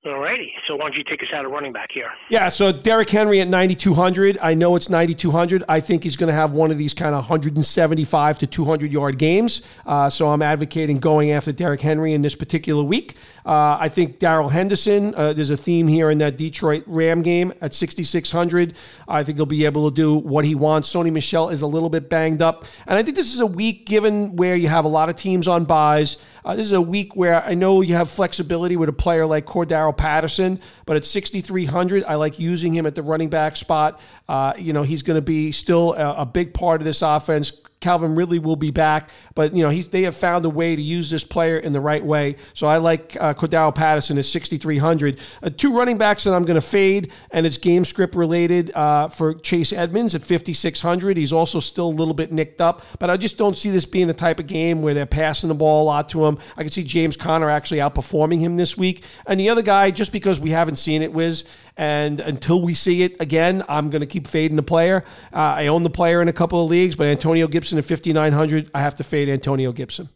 All 0.05 0.19
righty. 0.19 0.53
So 0.67 0.75
why 0.75 0.83
don't 0.83 0.95
you 0.95 1.03
take 1.03 1.23
us 1.23 1.29
out 1.33 1.45
of 1.45 1.51
running 1.51 1.73
back 1.73 1.89
here? 1.91 2.11
Yeah. 2.29 2.49
So 2.49 2.71
Derrick 2.71 3.09
Henry 3.09 3.41
at 3.41 3.47
9,200. 3.47 4.37
I 4.39 4.53
know 4.53 4.75
it's 4.75 4.87
9,200. 4.87 5.63
I 5.67 5.79
think 5.79 6.03
he's 6.03 6.15
going 6.15 6.27
to 6.27 6.33
have 6.33 6.51
one 6.51 6.69
of 6.69 6.77
these 6.77 6.93
kind 6.93 7.15
of 7.15 7.23
175 7.23 8.37
to 8.39 8.45
200 8.47 8.93
yard 8.93 9.17
games. 9.17 9.63
Uh, 9.83 10.07
so 10.07 10.29
I'm 10.29 10.43
advocating 10.43 10.97
going 10.97 11.31
after 11.31 11.51
Derrick 11.51 11.81
Henry 11.81 12.13
in 12.13 12.21
this 12.21 12.35
particular 12.35 12.83
week. 12.83 13.15
Uh, 13.47 13.77
I 13.79 13.89
think 13.89 14.19
Darrell 14.19 14.49
Henderson, 14.49 15.15
uh, 15.15 15.33
there's 15.33 15.49
a 15.49 15.57
theme 15.57 15.87
here 15.87 16.11
in 16.11 16.19
that 16.19 16.37
Detroit 16.37 16.83
Ram 16.85 17.23
game 17.23 17.53
at 17.61 17.73
6,600. 17.73 18.73
I 19.07 19.23
think 19.23 19.39
he'll 19.39 19.45
be 19.47 19.65
able 19.65 19.89
to 19.89 19.95
do 19.95 20.15
what 20.15 20.45
he 20.45 20.53
wants. 20.53 20.93
Sony 20.93 21.11
Michel 21.11 21.49
is 21.49 21.63
a 21.63 21.67
little 21.67 21.89
bit 21.89 22.09
banged 22.09 22.43
up. 22.43 22.65
And 22.85 22.97
I 22.97 23.01
think 23.03 23.15
this 23.15 23.33
is 23.33 23.39
a 23.39 23.47
week, 23.47 23.87
given 23.87 24.35
where 24.35 24.55
you 24.55 24.67
have 24.67 24.85
a 24.85 24.87
lot 24.87 25.09
of 25.09 25.15
teams 25.15 25.47
on 25.47 25.65
byes, 25.65 26.19
uh, 26.43 26.55
this 26.55 26.67
is 26.67 26.73
a 26.73 26.81
week 26.81 27.15
where 27.15 27.43
I 27.43 27.55
know 27.55 27.81
you 27.81 27.95
have 27.95 28.09
flexibility 28.09 28.77
with 28.77 28.87
a 28.87 28.93
player 28.93 29.25
like 29.25 29.47
Cordarrelle 29.47 29.94
Patterson, 29.97 30.59
but 30.85 30.97
at 30.97 31.05
6,300, 31.05 32.03
I 32.03 32.15
like 32.15 32.39
using 32.39 32.73
him 32.73 32.85
at 32.85 32.95
the 32.95 33.03
running 33.03 33.29
back 33.29 33.55
spot. 33.55 33.99
Uh, 34.27 34.53
you 34.57 34.73
know, 34.73 34.83
he's 34.83 35.01
going 35.01 35.15
to 35.15 35.21
be 35.21 35.51
still 35.51 35.93
a, 35.93 36.21
a 36.21 36.25
big 36.25 36.53
part 36.53 36.81
of 36.81 36.85
this 36.85 37.01
offense. 37.01 37.51
Calvin 37.85 38.15
Ridley 38.15 38.39
will 38.39 38.55
be 38.55 38.71
back, 38.71 39.11
but 39.35 39.55
you 39.55 39.61
know 39.61 39.69
he's, 39.69 39.89
they 39.89 40.01
have 40.01 40.15
found 40.15 40.43
a 40.43 40.49
way 40.49 40.75
to 40.75 40.81
use 40.81 41.11
this 41.11 41.23
player 41.23 41.59
in 41.59 41.71
the 41.71 41.79
right 41.79 42.03
way. 42.03 42.35
So 42.55 42.65
I 42.65 42.77
like 42.77 43.15
uh, 43.19 43.35
Cordarrelle 43.35 43.75
Patterson 43.75 44.17
at 44.17 44.25
6,300. 44.25 45.19
Uh, 45.43 45.51
two 45.55 45.71
running 45.71 45.99
backs 45.99 46.23
that 46.23 46.33
I'm 46.33 46.45
going 46.45 46.55
to 46.55 46.61
fade, 46.61 47.11
and 47.29 47.45
it's 47.45 47.59
game 47.59 47.85
script 47.85 48.15
related 48.15 48.71
uh, 48.73 49.09
for 49.09 49.35
Chase 49.35 49.71
Edmonds 49.71 50.15
at 50.15 50.23
5,600. 50.23 51.15
He's 51.15 51.31
also 51.31 51.59
still 51.59 51.89
a 51.89 51.93
little 51.93 52.15
bit 52.15 52.31
nicked 52.31 52.59
up, 52.59 52.81
but 52.97 53.11
I 53.11 53.17
just 53.17 53.37
don't 53.37 53.55
see 53.55 53.69
this 53.69 53.85
being 53.85 54.07
the 54.07 54.15
type 54.15 54.39
of 54.39 54.47
game 54.47 54.81
where 54.81 54.95
they're 54.95 55.05
passing 55.05 55.47
the 55.47 55.53
ball 55.53 55.83
a 55.83 55.85
lot 55.85 56.09
to 56.09 56.25
him. 56.25 56.39
I 56.57 56.63
can 56.63 56.71
see 56.71 56.83
James 56.83 57.15
Conner 57.15 57.51
actually 57.51 57.81
outperforming 57.81 58.39
him 58.39 58.55
this 58.55 58.75
week, 58.75 59.03
and 59.27 59.39
the 59.39 59.49
other 59.49 59.61
guy, 59.61 59.91
just 59.91 60.11
because 60.11 60.39
we 60.39 60.49
haven't 60.49 60.77
seen 60.77 61.03
it, 61.03 61.13
Wiz, 61.13 61.45
and 61.77 62.19
until 62.19 62.61
we 62.61 62.73
see 62.73 63.03
it 63.03 63.19
again, 63.19 63.63
I'm 63.67 63.89
going 63.89 64.01
to 64.01 64.07
keep 64.07 64.27
fading 64.27 64.55
the 64.55 64.63
player. 64.63 65.03
Uh, 65.33 65.37
I 65.37 65.67
own 65.67 65.83
the 65.83 65.89
player 65.89 66.21
in 66.21 66.27
a 66.27 66.33
couple 66.33 66.63
of 66.63 66.69
leagues, 66.69 66.95
but 66.95 67.07
Antonio 67.07 67.47
Gibson 67.47 67.77
at 67.77 67.85
5,900, 67.85 68.71
I 68.73 68.81
have 68.81 68.95
to 68.95 69.03
fade 69.03 69.29
Antonio 69.29 69.71
Gibson. 69.71 70.09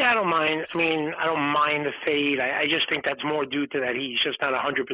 Yeah, 0.00 0.12
I 0.12 0.14
don't 0.14 0.30
mind. 0.30 0.64
I 0.72 0.78
mean, 0.78 1.12
I 1.18 1.26
don't 1.26 1.52
mind 1.52 1.84
the 1.84 1.92
fade. 2.06 2.40
I, 2.40 2.62
I 2.62 2.64
just 2.64 2.88
think 2.88 3.04
that's 3.04 3.22
more 3.22 3.44
due 3.44 3.66
to 3.66 3.80
that 3.80 3.96
he's 3.96 4.16
just 4.24 4.40
not 4.40 4.54
100% 4.54 4.86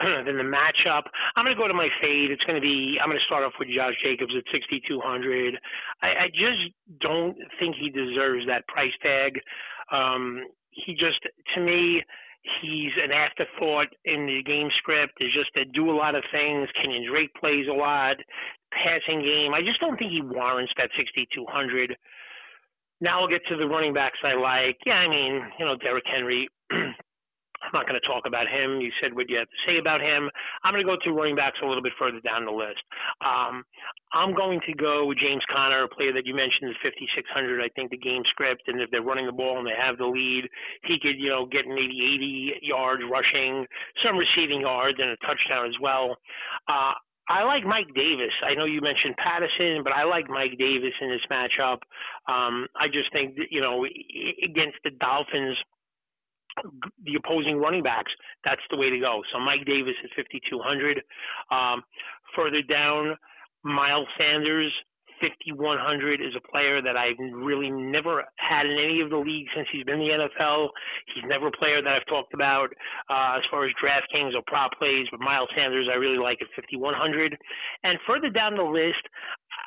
than 0.26 0.36
the 0.36 0.44
matchup. 0.44 1.08
I'm 1.36 1.44
going 1.44 1.56
to 1.56 1.62
go 1.62 1.66
to 1.66 1.72
my 1.72 1.88
fade. 2.02 2.30
It's 2.30 2.44
going 2.44 2.56
to 2.56 2.60
be, 2.60 2.98
I'm 3.00 3.08
going 3.08 3.18
to 3.18 3.24
start 3.24 3.44
off 3.44 3.54
with 3.58 3.68
Josh 3.74 3.94
Jacobs 4.02 4.34
at 4.36 4.44
6,200. 4.52 5.58
I, 6.02 6.06
I 6.06 6.28
just 6.28 6.74
don't 7.00 7.36
think 7.58 7.76
he 7.80 7.88
deserves 7.88 8.44
that 8.46 8.68
price 8.68 8.92
tag. 9.02 9.40
Um, 9.90 10.44
he 10.68 10.92
just, 10.92 11.24
to 11.54 11.60
me, 11.60 12.02
he's 12.60 12.92
an 13.02 13.12
afterthought 13.12 13.88
in 14.04 14.26
the 14.26 14.42
game 14.44 14.68
script. 14.78 15.14
Is 15.20 15.32
just 15.32 15.52
to 15.54 15.64
do 15.64 15.90
a 15.90 15.96
lot 15.96 16.14
of 16.14 16.24
things. 16.32 16.68
Kenyan 16.78 17.08
Drake 17.08 17.32
plays 17.34 17.66
a 17.68 17.72
lot. 17.72 18.16
Passing 18.72 19.22
game. 19.22 19.52
I 19.54 19.60
just 19.62 19.80
don't 19.80 19.96
think 19.96 20.12
he 20.12 20.22
warrants 20.22 20.72
that 20.76 20.90
6,200. 20.96 21.96
Now 23.00 23.20
I'll 23.20 23.28
get 23.28 23.42
to 23.48 23.56
the 23.56 23.66
running 23.66 23.94
backs 23.94 24.18
I 24.22 24.34
like. 24.34 24.78
Yeah, 24.84 24.94
I 24.94 25.08
mean, 25.08 25.42
you 25.58 25.64
know, 25.64 25.76
Derrick 25.76 26.04
Henry. 26.06 26.48
I'm 27.62 27.70
not 27.74 27.86
going 27.86 28.00
to 28.00 28.06
talk 28.06 28.24
about 28.26 28.48
him. 28.48 28.80
You 28.80 28.90
said 29.00 29.14
what 29.14 29.28
you 29.28 29.36
have 29.36 29.48
to 29.48 29.60
say 29.66 29.78
about 29.78 30.00
him. 30.00 30.30
I'm 30.64 30.72
going 30.72 30.84
to 30.84 30.88
go 30.88 30.96
to 30.96 31.12
running 31.12 31.36
backs 31.36 31.58
a 31.62 31.66
little 31.66 31.82
bit 31.82 31.92
further 31.98 32.20
down 32.20 32.44
the 32.44 32.54
list. 32.54 32.80
Um, 33.20 33.64
I'm 34.12 34.34
going 34.34 34.60
to 34.66 34.72
go 34.74 35.06
with 35.06 35.18
James 35.18 35.42
Conner, 35.52 35.84
a 35.84 35.88
player 35.88 36.12
that 36.12 36.26
you 36.26 36.34
mentioned 36.34 36.70
is 36.70 36.76
5,600. 36.82 37.60
I 37.62 37.68
think 37.76 37.90
the 37.90 38.00
game 38.00 38.22
script, 38.30 38.64
and 38.66 38.80
if 38.80 38.90
they're 38.90 39.04
running 39.04 39.26
the 39.26 39.36
ball 39.36 39.58
and 39.58 39.66
they 39.66 39.76
have 39.76 39.98
the 39.98 40.08
lead, 40.08 40.48
he 40.84 40.96
could, 41.00 41.20
you 41.20 41.28
know, 41.28 41.46
get 41.46 41.68
maybe 41.68 42.56
80 42.60 42.66
yards 42.66 43.02
rushing, 43.04 43.66
some 44.04 44.16
receiving 44.16 44.62
yards, 44.62 44.98
and 44.98 45.10
a 45.10 45.18
touchdown 45.22 45.68
as 45.68 45.76
well. 45.80 46.16
Uh, 46.66 46.96
I 47.30 47.44
like 47.44 47.64
Mike 47.64 47.86
Davis. 47.94 48.34
I 48.42 48.54
know 48.54 48.64
you 48.64 48.80
mentioned 48.80 49.14
Patterson, 49.16 49.84
but 49.84 49.92
I 49.92 50.02
like 50.02 50.28
Mike 50.28 50.58
Davis 50.58 50.92
in 51.00 51.10
this 51.10 51.22
matchup. 51.30 51.78
Um, 52.26 52.66
I 52.74 52.88
just 52.90 53.12
think 53.12 53.36
that, 53.36 53.46
you 53.54 53.60
know, 53.60 53.86
against 54.42 54.78
the 54.82 54.90
Dolphins, 54.98 55.56
the 57.04 57.14
opposing 57.16 57.56
running 57.56 57.82
backs, 57.82 58.12
that's 58.44 58.62
the 58.70 58.76
way 58.76 58.90
to 58.90 58.98
go. 58.98 59.22
So 59.32 59.40
Mike 59.40 59.64
Davis 59.66 59.94
is 60.04 60.10
5,200. 60.16 61.02
Um, 61.50 61.82
further 62.34 62.62
down, 62.62 63.16
Miles 63.64 64.08
Sanders, 64.18 64.72
5,100 65.20 66.20
is 66.20 66.32
a 66.34 66.40
player 66.48 66.80
that 66.82 66.96
I've 66.96 67.20
really 67.20 67.70
never 67.70 68.24
had 68.36 68.64
in 68.64 68.72
any 68.72 69.00
of 69.00 69.10
the 69.10 69.20
leagues 69.20 69.50
since 69.54 69.68
he's 69.70 69.84
been 69.84 70.00
in 70.00 70.08
the 70.08 70.28
NFL. 70.28 70.68
He's 71.14 71.24
never 71.28 71.48
a 71.48 71.52
player 71.52 71.82
that 71.82 71.92
I've 71.92 72.06
talked 72.08 72.32
about 72.34 72.72
uh, 73.12 73.36
as 73.36 73.44
far 73.50 73.66
as 73.66 73.72
DraftKings 73.76 74.34
or 74.34 74.42
prop 74.46 74.72
plays, 74.78 75.06
but 75.10 75.20
Miles 75.20 75.48
Sanders 75.54 75.88
I 75.92 75.96
really 75.96 76.18
like 76.18 76.38
at 76.40 76.48
5,100. 76.56 77.36
And 77.84 77.98
further 78.06 78.30
down 78.30 78.56
the 78.56 78.64
list, 78.64 79.04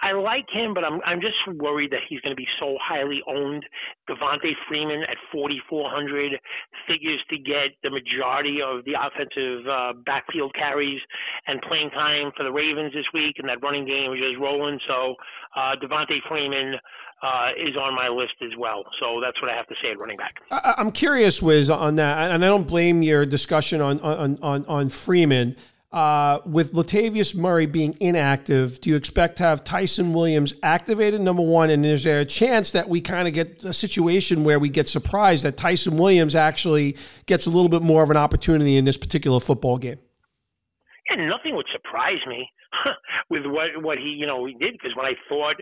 I 0.01 0.11
like 0.13 0.45
him, 0.51 0.73
but 0.73 0.83
I'm 0.83 0.99
I'm 1.05 1.21
just 1.21 1.37
worried 1.59 1.91
that 1.91 2.01
he's 2.07 2.19
going 2.21 2.35
to 2.35 2.39
be 2.39 2.47
so 2.59 2.77
highly 2.81 3.21
owned. 3.27 3.63
Devonta 4.09 4.51
Freeman 4.67 5.03
at 5.03 5.17
4,400 5.31 6.39
figures 6.87 7.21
to 7.29 7.37
get 7.37 7.75
the 7.83 7.89
majority 7.89 8.59
of 8.61 8.83
the 8.85 8.93
offensive 8.99 9.67
uh, 9.67 9.93
backfield 10.05 10.53
carries 10.55 10.99
and 11.47 11.61
playing 11.61 11.89
time 11.91 12.31
for 12.35 12.43
the 12.43 12.51
Ravens 12.51 12.93
this 12.93 13.05
week, 13.13 13.35
and 13.37 13.47
that 13.47 13.61
running 13.61 13.85
game 13.85 14.11
is 14.13 14.19
just 14.19 14.39
rolling. 14.39 14.79
So 14.87 15.15
uh, 15.55 15.75
Devonta 15.81 16.17
Freeman 16.27 16.75
uh, 17.23 17.49
is 17.57 17.75
on 17.77 17.95
my 17.95 18.09
list 18.09 18.33
as 18.43 18.51
well. 18.57 18.83
So 18.99 19.21
that's 19.21 19.41
what 19.41 19.49
I 19.49 19.55
have 19.55 19.67
to 19.67 19.75
say 19.81 19.91
at 19.91 19.99
running 19.99 20.17
back. 20.17 20.35
I, 20.51 20.75
am 20.77 20.91
curious, 20.91 21.41
Wiz, 21.41 21.69
on 21.69 21.95
that, 21.95 22.31
and 22.31 22.43
I 22.43 22.47
don't 22.47 22.67
blame 22.67 23.01
your 23.01 23.25
discussion 23.25 23.81
on 23.81 23.99
on 24.01 24.37
on, 24.41 24.65
on 24.65 24.89
Freeman. 24.89 25.55
Uh, 25.93 26.39
with 26.43 26.73
Latavius 26.73 27.35
Murray 27.35 27.67
being 27.67 27.95
inactive, 27.99 28.81
do 28.81 28.89
you 28.89 28.95
expect 28.95 29.37
to 29.37 29.43
have 29.43 29.63
Ty'Son 29.63 30.11
Williams 30.11 30.55
activated? 30.63 31.21
Number 31.21 31.43
one, 31.43 31.69
and 31.69 31.85
is 31.85 32.03
there 32.03 32.19
a 32.19 32.25
chance 32.25 32.71
that 32.71 32.89
we 32.89 32.99
kind 32.99 33.27
of 33.27 33.35
get 33.35 33.63
a 33.63 33.73
situation 33.73 34.43
where 34.43 34.57
we 34.57 34.69
get 34.69 34.89
surprised 34.89 35.45
that 35.45 35.55
Ty'Son 35.55 35.95
Williams 35.95 36.33
actually 36.33 36.97
gets 37.27 37.45
a 37.45 37.51
little 37.51 37.69
bit 37.69 37.83
more 37.83 38.01
of 38.01 38.09
an 38.09 38.17
opportunity 38.17 38.75
in 38.75 38.85
this 38.85 38.97
particular 38.97 39.39
football 39.39 39.77
game? 39.77 39.99
Yeah, 41.11 41.27
nothing 41.27 41.55
would 41.55 41.67
surprise 41.71 42.25
me 42.27 42.49
with 43.29 43.45
what 43.45 43.83
what 43.83 43.99
he 43.99 44.15
you 44.17 44.25
know 44.25 44.45
he 44.45 44.53
did 44.53 44.73
because 44.73 44.95
when 44.95 45.05
I 45.05 45.13
thought 45.29 45.57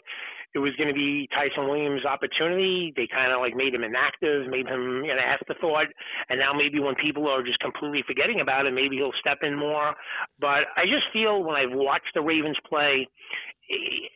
it 0.54 0.60
was 0.60 0.76
going 0.78 0.90
to 0.90 0.94
be 0.94 1.28
Ty'Son 1.34 1.68
Williams' 1.68 2.06
opportunity. 2.06 2.94
They 2.96 3.08
kind 3.08 3.32
of 3.32 3.40
like 3.40 3.56
made 3.56 3.74
him 3.74 3.84
inactive, 3.84 4.48
made 4.50 4.68
him 4.68 5.04
an 5.04 5.20
afterthought, 5.20 5.88
and 6.30 6.40
now 6.40 6.54
maybe 6.54 6.80
when 6.80 6.96
people 6.96 7.28
are 7.28 7.44
just 7.44 7.60
completely 7.60 8.04
forgetting 8.06 8.42
about 8.42 8.66
it, 8.66 8.74
maybe 8.74 8.98
he'll 8.98 9.16
step 9.20 9.40
in 9.44 9.58
more. 9.58 9.94
But 10.40 10.68
I 10.76 10.84
just 10.86 11.08
feel 11.14 11.44
when 11.44 11.56
I've 11.56 11.72
watched 11.72 12.12
the 12.14 12.22
Ravens 12.22 12.58
play, 12.68 13.08
eh, 13.72 14.08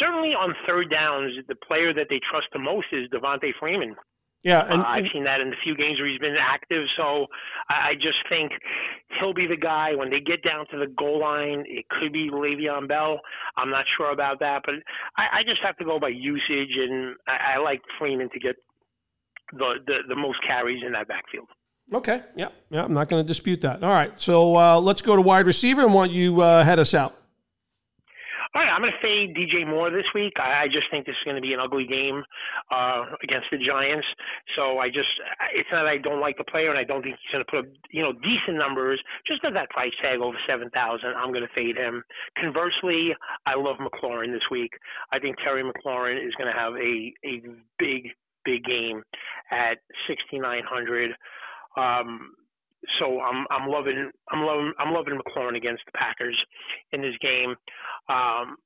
certainly 0.00 0.30
on 0.30 0.54
third 0.66 0.90
downs, 0.90 1.32
the 1.48 1.56
player 1.56 1.94
that 1.94 2.06
they 2.10 2.20
trust 2.30 2.48
the 2.52 2.58
most 2.58 2.86
is 2.92 3.08
Devonta 3.10 3.50
Freeman. 3.60 3.94
Yeah, 4.44 4.60
and, 4.68 4.82
uh, 4.82 4.84
I've 4.86 5.06
seen 5.10 5.24
that 5.24 5.40
in 5.40 5.48
the 5.48 5.56
few 5.64 5.74
games 5.74 5.98
where 5.98 6.06
he's 6.08 6.18
been 6.20 6.36
active. 6.38 6.84
So 6.98 7.26
I 7.70 7.94
just 7.94 8.18
think 8.28 8.52
he'll 9.18 9.32
be 9.32 9.46
the 9.46 9.56
guy 9.56 9.94
when 9.94 10.10
they 10.10 10.20
get 10.20 10.42
down 10.42 10.66
to 10.70 10.78
the 10.78 10.86
goal 10.86 11.20
line. 11.20 11.64
It 11.66 11.86
could 11.88 12.12
be 12.12 12.28
Le'Veon 12.30 12.86
Bell. 12.86 13.20
I'm 13.56 13.70
not 13.70 13.86
sure 13.96 14.12
about 14.12 14.40
that, 14.40 14.60
but 14.66 14.74
I, 15.16 15.40
I 15.40 15.42
just 15.42 15.62
have 15.64 15.76
to 15.78 15.84
go 15.84 15.98
by 15.98 16.10
usage, 16.10 16.76
and 16.76 17.16
I, 17.26 17.54
I 17.54 17.58
like 17.58 17.80
Freeman 17.98 18.28
to 18.34 18.38
get 18.38 18.56
the, 19.52 19.74
the 19.86 19.98
the 20.08 20.16
most 20.16 20.38
carries 20.46 20.82
in 20.84 20.92
that 20.92 21.08
backfield. 21.08 21.48
Okay. 21.92 22.22
Yeah. 22.36 22.48
Yeah. 22.70 22.84
I'm 22.84 22.92
not 22.92 23.08
going 23.08 23.22
to 23.22 23.26
dispute 23.26 23.60
that. 23.62 23.82
All 23.82 23.90
right. 23.90 24.18
So 24.20 24.56
uh, 24.56 24.78
let's 24.80 25.02
go 25.02 25.16
to 25.16 25.22
wide 25.22 25.46
receiver 25.46 25.82
and 25.82 25.92
want 25.92 26.12
you 26.12 26.40
uh, 26.40 26.64
head 26.64 26.78
us 26.78 26.94
out. 26.94 27.14
All 28.54 28.62
right, 28.62 28.70
I'm 28.70 28.82
going 28.82 28.92
to 28.92 29.02
fade 29.02 29.34
DJ 29.34 29.66
Moore 29.66 29.90
this 29.90 30.06
week. 30.14 30.34
I, 30.38 30.62
I 30.62 30.66
just 30.70 30.86
think 30.88 31.06
this 31.06 31.18
is 31.18 31.24
going 31.24 31.34
to 31.34 31.42
be 31.42 31.54
an 31.54 31.58
ugly 31.58 31.86
game 31.86 32.22
uh, 32.70 33.02
against 33.20 33.50
the 33.50 33.58
Giants. 33.58 34.06
So 34.54 34.78
I 34.78 34.86
just, 34.88 35.10
it's 35.52 35.68
not 35.72 35.86
I 35.86 35.98
don't 35.98 36.20
like 36.20 36.38
the 36.38 36.44
player 36.44 36.70
and 36.70 36.78
I 36.78 36.84
don't 36.84 37.02
think 37.02 37.16
he's 37.18 37.32
going 37.34 37.44
to 37.44 37.50
put 37.50 37.60
up, 37.60 37.66
you 37.90 38.00
know, 38.00 38.12
decent 38.12 38.56
numbers. 38.56 39.02
Just 39.26 39.44
at 39.44 39.54
that 39.54 39.70
price 39.70 39.90
tag 40.00 40.20
over 40.20 40.38
seven 40.46 40.70
thousand, 40.70 41.18
I'm 41.18 41.34
going 41.34 41.42
to 41.42 41.50
fade 41.52 41.76
him. 41.76 42.04
Conversely, 42.38 43.10
I 43.44 43.58
love 43.58 43.82
McLaurin 43.82 44.30
this 44.30 44.46
week. 44.52 44.70
I 45.10 45.18
think 45.18 45.34
Terry 45.42 45.64
McLaurin 45.64 46.24
is 46.24 46.34
going 46.38 46.46
to 46.46 46.54
have 46.54 46.74
a 46.74 47.12
a 47.26 47.42
big 47.82 48.14
big 48.44 48.62
game 48.64 49.02
at 49.50 49.78
6,900. 50.06 51.10
Um, 51.76 52.34
so 52.98 53.20
I'm 53.20 53.46
I'm 53.50 53.68
loving 53.68 54.10
I'm 54.30 54.42
loving 54.42 54.72
I'm 54.78 54.92
loving 54.92 55.18
McLaurin 55.18 55.56
against 55.56 55.82
the 55.86 55.92
Packers 55.92 56.38
in 56.92 57.02
this 57.02 57.14
game. 57.20 57.54
Um, 58.08 58.56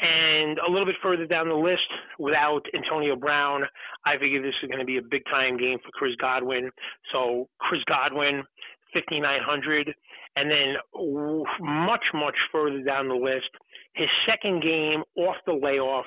and 0.00 0.58
a 0.58 0.70
little 0.70 0.86
bit 0.86 0.96
further 1.02 1.26
down 1.26 1.48
the 1.48 1.54
list, 1.54 1.86
without 2.18 2.62
Antonio 2.74 3.14
Brown, 3.14 3.62
I 4.04 4.18
figure 4.18 4.42
this 4.42 4.54
is 4.62 4.68
going 4.68 4.80
to 4.80 4.84
be 4.84 4.98
a 4.98 5.02
big 5.02 5.22
time 5.30 5.56
game 5.56 5.78
for 5.78 5.90
Chris 5.92 6.14
Godwin. 6.20 6.70
So 7.12 7.48
Chris 7.60 7.80
Godwin, 7.86 8.42
5,900, 8.92 9.94
and 10.36 10.50
then 10.50 10.74
much 11.60 12.04
much 12.12 12.34
further 12.50 12.82
down 12.82 13.08
the 13.08 13.14
list, 13.14 13.50
his 13.94 14.08
second 14.26 14.62
game 14.62 15.02
off 15.16 15.36
the 15.46 15.52
layoff 15.52 16.06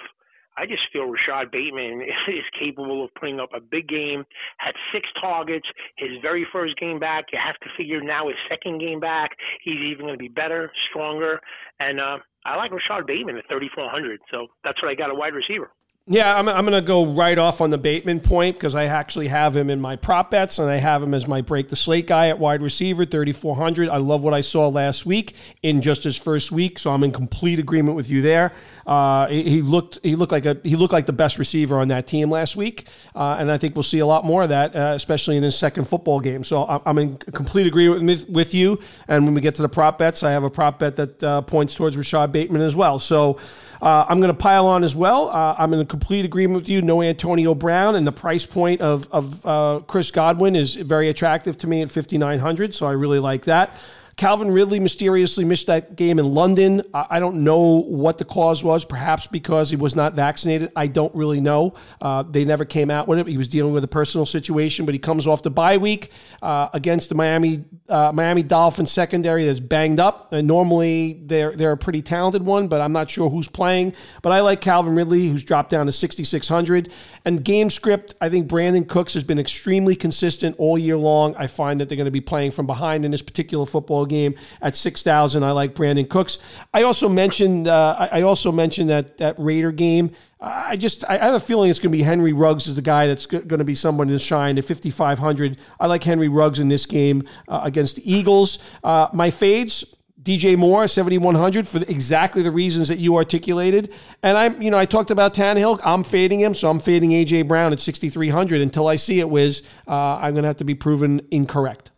I 0.58 0.66
just 0.66 0.82
feel 0.92 1.04
Rashad 1.04 1.52
Bateman 1.52 2.02
is 2.28 2.44
capable 2.60 3.04
of 3.06 3.14
putting 3.20 3.40
up 3.40 3.50
a 3.56 3.62
big 3.62 3.88
game. 3.88 4.24
Had 4.58 4.74
six 4.92 5.08
targets, 5.22 5.68
his 5.98 6.12
very 6.22 6.46
first 6.52 6.78
game 6.78 7.00
back. 7.00 7.26
You 7.32 7.40
have 7.44 7.58
to 7.60 7.70
figure 7.78 8.02
now 8.02 8.28
his 8.28 8.38
second 8.50 8.80
game 8.80 9.00
back, 9.00 9.32
he's 9.62 9.80
even 9.80 10.06
going 10.06 10.18
to 10.18 10.20
be 10.20 10.28
better, 10.28 10.72
stronger. 10.90 11.40
And 11.80 12.00
uh, 12.00 12.18
I 12.46 12.56
like 12.56 12.72
Rashad 12.72 13.06
Bateman 13.06 13.38
at 13.38 13.48
3,400. 13.50 14.20
So 14.32 14.48
that's 14.64 14.82
what 14.82 14.90
I 14.90 14.96
got 14.96 15.12
a 15.12 15.16
wide 15.16 15.34
receiver. 15.34 15.72
Yeah, 16.10 16.38
I'm, 16.38 16.48
I'm 16.48 16.66
going 16.66 16.82
to 16.82 16.88
go 16.88 17.06
right 17.06 17.38
off 17.38 17.60
on 17.60 17.70
the 17.70 17.78
Bateman 17.78 18.22
point 18.22 18.56
because 18.56 18.76
I 18.76 18.86
actually 18.86 19.28
have 19.28 19.58
him 19.58 19.70
in 19.70 19.82
my 19.82 19.98
prop 19.98 20.32
bets 20.32 20.58
and 20.58 20.72
I 20.72 20.78
have 20.78 21.04
him 21.04 21.14
as 21.14 21.28
my 21.28 21.42
break 21.42 21.68
the 21.68 21.76
slate 21.76 22.08
guy 22.08 22.30
at 22.30 22.40
wide 22.40 22.62
receiver, 22.62 23.04
3,400. 23.04 23.90
I 23.90 23.98
love 23.98 24.24
what 24.24 24.34
I 24.34 24.40
saw 24.40 24.70
last 24.70 25.06
week 25.06 25.36
in 25.62 25.82
just 25.82 26.06
his 26.06 26.16
first 26.16 26.50
week, 26.50 26.80
so 26.80 26.94
I'm 26.94 27.04
in 27.04 27.12
complete 27.12 27.60
agreement 27.60 27.98
with 27.98 28.10
you 28.10 28.22
there. 28.22 28.54
Uh, 28.86 29.28
he, 29.28 29.44
he, 29.44 29.62
looked 29.62 30.00
he 30.02 30.16
looked 30.16 30.32
like 30.32 30.46
a 30.46 30.58
he 30.64 30.78
looked 30.78 30.94
like 30.94 31.08
the 31.08 31.14
best 31.14 31.38
receiver 31.38 31.78
on 31.78 31.90
that 31.90 32.08
team 32.08 32.32
last 32.32 32.56
week, 32.56 32.88
uh, 33.14 33.36
and 33.38 33.52
I 33.52 33.58
think 33.58 33.76
we'll 33.76 33.84
see 33.84 34.00
a 34.00 34.06
lot 34.06 34.24
more 34.24 34.44
of 34.44 34.50
that, 34.50 34.78
uh, 34.78 34.94
especially 34.96 35.36
in 35.36 35.44
his 35.44 35.58
second 35.58 35.90
football 35.90 36.22
game. 36.22 36.46
So 36.46 36.82
I'm 36.86 36.98
in 37.00 37.18
complete 37.18 37.68
agreement 37.68 38.06
with, 38.06 38.30
with 38.30 38.54
you. 38.54 38.80
And 39.10 39.26
when 39.26 39.34
we 39.34 39.42
get 39.42 39.56
to 39.56 39.62
the 39.62 39.68
prop 39.68 39.98
bets, 39.98 40.24
I 40.24 40.32
have 40.32 40.46
a 40.46 40.50
prop 40.50 40.80
bet 40.80 40.96
that 40.96 41.22
uh, 41.22 41.42
points 41.42 41.76
towards 41.76 41.98
Rashad 41.98 42.32
Bateman 42.32 42.62
as 42.62 42.78
well. 42.78 42.98
So 42.98 43.40
uh, 43.82 44.06
I'm 44.08 44.20
going 44.20 44.32
to 44.32 44.38
pile 44.38 44.68
on 44.68 44.86
as 44.86 44.96
well. 44.96 45.30
Uh, 45.30 45.56
I'm 45.58 45.74
in 45.74 45.86
complete 46.00 46.26
agreement 46.26 46.62
with 46.62 46.70
you. 46.70 46.80
No 46.84 47.02
Antonio 47.02 47.56
Brown, 47.56 47.96
and 47.96 48.06
the 48.06 48.12
price 48.12 48.46
point 48.46 48.82
of 48.82 49.08
of 49.12 49.44
uh, 49.46 49.80
Chris 49.88 50.12
Godwin 50.12 50.56
is 50.56 50.76
very 50.76 51.10
attractive 51.10 51.58
to 51.60 51.68
me 51.68 51.82
at 51.82 51.90
5,900. 51.90 52.76
So 52.76 52.86
I 52.86 52.92
really 52.92 53.20
like 53.20 53.46
that. 53.46 53.74
Calvin 54.18 54.50
Ridley 54.50 54.80
mysteriously 54.80 55.46
missed 55.46 55.68
that 55.68 55.96
game 55.96 56.18
in 56.18 56.34
London. 56.34 56.82
I 56.92 57.20
don't 57.20 57.44
know 57.44 57.84
what 57.84 58.18
the 58.18 58.26
cause 58.26 58.64
was, 58.64 58.84
perhaps 58.84 59.28
because 59.28 59.70
he 59.70 59.76
was 59.76 59.96
not 59.96 60.16
vaccinated. 60.16 60.72
I 60.76 60.88
don't 60.88 61.14
really 61.14 61.40
know. 61.40 61.76
Uh, 62.02 62.24
they 62.24 62.44
never 62.44 62.66
came 62.66 62.90
out 62.90 63.08
with 63.08 63.20
it. 63.20 63.28
He 63.28 63.38
was 63.38 63.48
dealing 63.48 63.74
with 63.74 63.84
a 63.84 63.88
personal 63.88 64.26
situation, 64.26 64.88
but 64.88 64.96
he 64.96 65.00
comes 65.00 65.28
off 65.28 65.44
the 65.44 65.52
bye 65.52 65.78
week 65.78 66.12
uh, 66.42 66.70
against 66.74 67.10
the 67.10 67.16
Miami 67.16 67.66
uh, 67.90 68.12
Miami 68.12 68.42
Dolphins 68.42 68.92
secondary 68.92 69.46
that's 69.46 69.60
banged 69.60 70.00
up. 70.00 70.34
And 70.34 70.48
normally 70.48 71.22
they're 71.24 71.56
they're 71.56 71.74
a 71.74 71.78
pretty 71.78 72.02
talented 72.02 72.44
one, 72.44 72.68
but 72.68 72.82
I'm 72.82 72.94
not 72.94 73.12
sure 73.12 73.30
who's 73.30 73.48
playing. 73.48 73.94
But 74.24 74.32
I 74.32 74.42
like 74.42 74.62
Calvin 74.62 74.96
Ridley, 74.96 75.28
who's 75.28 75.44
dropped 75.44 75.70
down 75.70 75.86
to 75.86 75.92
6,600. 75.92 76.90
And 77.24 77.46
game 77.46 77.70
script, 77.70 78.16
I 78.20 78.30
think 78.30 78.50
Brandin 78.50 78.88
Cooks 78.88 79.14
has 79.14 79.24
been 79.24 79.38
extremely 79.38 79.96
consistent 79.96 80.56
all 80.58 80.76
year 80.78 80.98
long. 80.98 81.36
I 81.36 81.46
find 81.46 81.80
that 81.80 81.88
they're 81.88 81.98
going 81.98 82.06
to 82.06 82.12
be 82.12 82.20
playing 82.20 82.50
from 82.50 82.66
behind 82.66 83.06
in 83.06 83.12
this 83.12 83.22
particular 83.22 83.68
football 83.68 84.07
game 84.08 84.36
at 84.62 84.76
six 84.76 85.04
thousand. 85.04 85.44
I 85.44 85.52
like 85.52 85.76
Brandin 85.76 86.10
Cooks. 86.10 86.40
I 86.74 86.84
also 86.84 87.10
mentioned 87.10 87.68
uh, 87.68 88.10
I 88.12 88.22
also 88.22 88.52
mentioned 88.52 88.90
that 88.90 89.18
that 89.18 89.36
Raider 89.38 89.72
game. 89.72 90.12
I 90.40 90.76
just 90.76 91.04
I 91.10 91.18
have 91.18 91.34
a 91.34 91.40
feeling 91.40 91.70
it's 91.70 91.80
going 91.80 91.92
to 91.92 91.98
be 91.98 92.04
Henry 92.04 92.32
Ruggs 92.32 92.68
is 92.68 92.76
the 92.76 92.82
guy 92.82 93.08
that's 93.08 93.26
going 93.26 93.48
to 93.48 93.64
be 93.64 93.74
someone 93.74 94.08
to 94.10 94.20
shine 94.20 94.58
at 94.58 94.66
5500. 94.66 95.58
I 95.80 95.88
like 95.88 96.04
Henry 96.04 96.28
Ruggs 96.28 96.60
in 96.60 96.68
this 96.68 96.86
game 96.86 97.24
uh, 97.48 97.62
against 97.64 97.96
the 97.96 98.12
Eagles. 98.12 98.60
Uh, 98.84 99.08
my 99.14 99.32
fades 99.32 99.96
DJ 100.28 100.58
Moore, 100.58 100.90
7,100 100.90 101.66
for 101.66 101.78
exactly 101.84 102.42
the 102.42 102.52
reasons 102.52 102.90
that 102.90 102.98
you 102.98 103.16
articulated. 103.16 103.94
And 104.22 104.38
I'm, 104.38 104.62
you 104.62 104.70
know, 104.70 104.78
I 104.78 104.86
talked 104.86 105.10
about 105.10 105.34
Tannehill. 105.34 105.80
I'm 105.86 106.04
fading 106.04 106.42
him, 106.42 106.54
so 106.54 106.70
I'm 106.70 106.82
fading 106.82 107.12
AJ 107.12 107.48
Brown 107.48 107.72
at 107.72 107.80
6,300 107.80 108.60
until 108.60 108.90
I 108.90 108.98
see 108.98 109.22
it, 109.22 109.30
Wiz. 109.30 109.64
Uh, 109.88 110.18
I'm 110.18 110.34
going 110.34 110.44
to 110.44 110.50
have 110.50 110.58
to 110.58 110.66
be 110.66 110.76
proven 110.76 111.22
incorrect. 111.32 111.92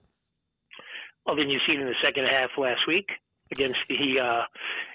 Well, 1.29 1.35
then 1.35 1.49
you 1.51 1.59
see 1.67 1.73
it 1.73 1.79
in 1.79 1.85
the 1.85 1.93
second 2.03 2.25
half 2.25 2.49
last 2.57 2.87
week 2.87 3.07
against 3.51 3.77
the 3.87 4.19
uh, 4.19 4.41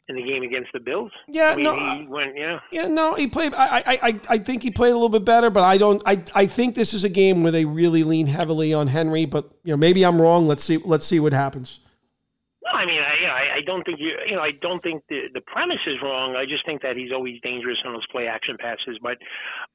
in 0.08 0.16
the 0.16 0.22
game 0.22 0.42
against 0.42 0.70
the 0.72 0.80
Bills. 0.80 1.12
Yeah, 1.28 1.50
I 1.50 1.54
mean, 1.54 1.62
no, 1.62 1.74
he 1.74 2.06
went, 2.08 2.36
yeah, 2.36 2.58
yeah, 2.72 2.88
no, 2.88 3.14
he 3.14 3.28
played. 3.28 3.54
I, 3.54 3.84
I, 4.02 4.20
I 4.28 4.38
think 4.38 4.64
he 4.64 4.72
played 4.72 4.90
a 4.90 4.94
little 4.94 5.08
bit 5.08 5.24
better, 5.24 5.48
but 5.48 5.62
I 5.62 5.78
don't. 5.78 6.02
I, 6.04 6.24
I 6.34 6.46
think 6.46 6.74
this 6.74 6.92
is 6.92 7.04
a 7.04 7.08
game 7.08 7.44
where 7.44 7.52
they 7.52 7.64
really 7.64 8.02
lean 8.02 8.26
heavily 8.26 8.74
on 8.74 8.88
Henry. 8.88 9.26
But 9.26 9.48
you 9.62 9.70
know, 9.72 9.76
maybe 9.76 10.04
I'm 10.04 10.20
wrong. 10.20 10.48
Let's 10.48 10.64
see. 10.64 10.78
Let's 10.78 11.06
see 11.06 11.20
what 11.20 11.32
happens. 11.32 11.78
No, 12.64 12.70
I 12.72 12.84
mean, 12.84 13.00
I, 13.00 13.20
you 13.20 13.26
know, 13.28 13.32
I, 13.32 13.56
I 13.58 13.60
don't 13.74 13.84
think 13.84 14.00
you, 14.00 14.12
you 14.26 14.36
know, 14.36 14.42
I 14.42 14.52
don't 14.52 14.82
think 14.82 15.02
the 15.08 15.28
the 15.32 15.40
premise 15.40 15.80
is 15.86 15.96
wrong. 16.02 16.36
I 16.36 16.44
just 16.44 16.64
think 16.64 16.82
that 16.82 16.96
he's 16.96 17.12
always 17.12 17.40
dangerous 17.42 17.78
on 17.84 17.92
those 17.92 18.06
play 18.06 18.26
action 18.26 18.56
passes. 18.58 18.98
But 19.02 19.18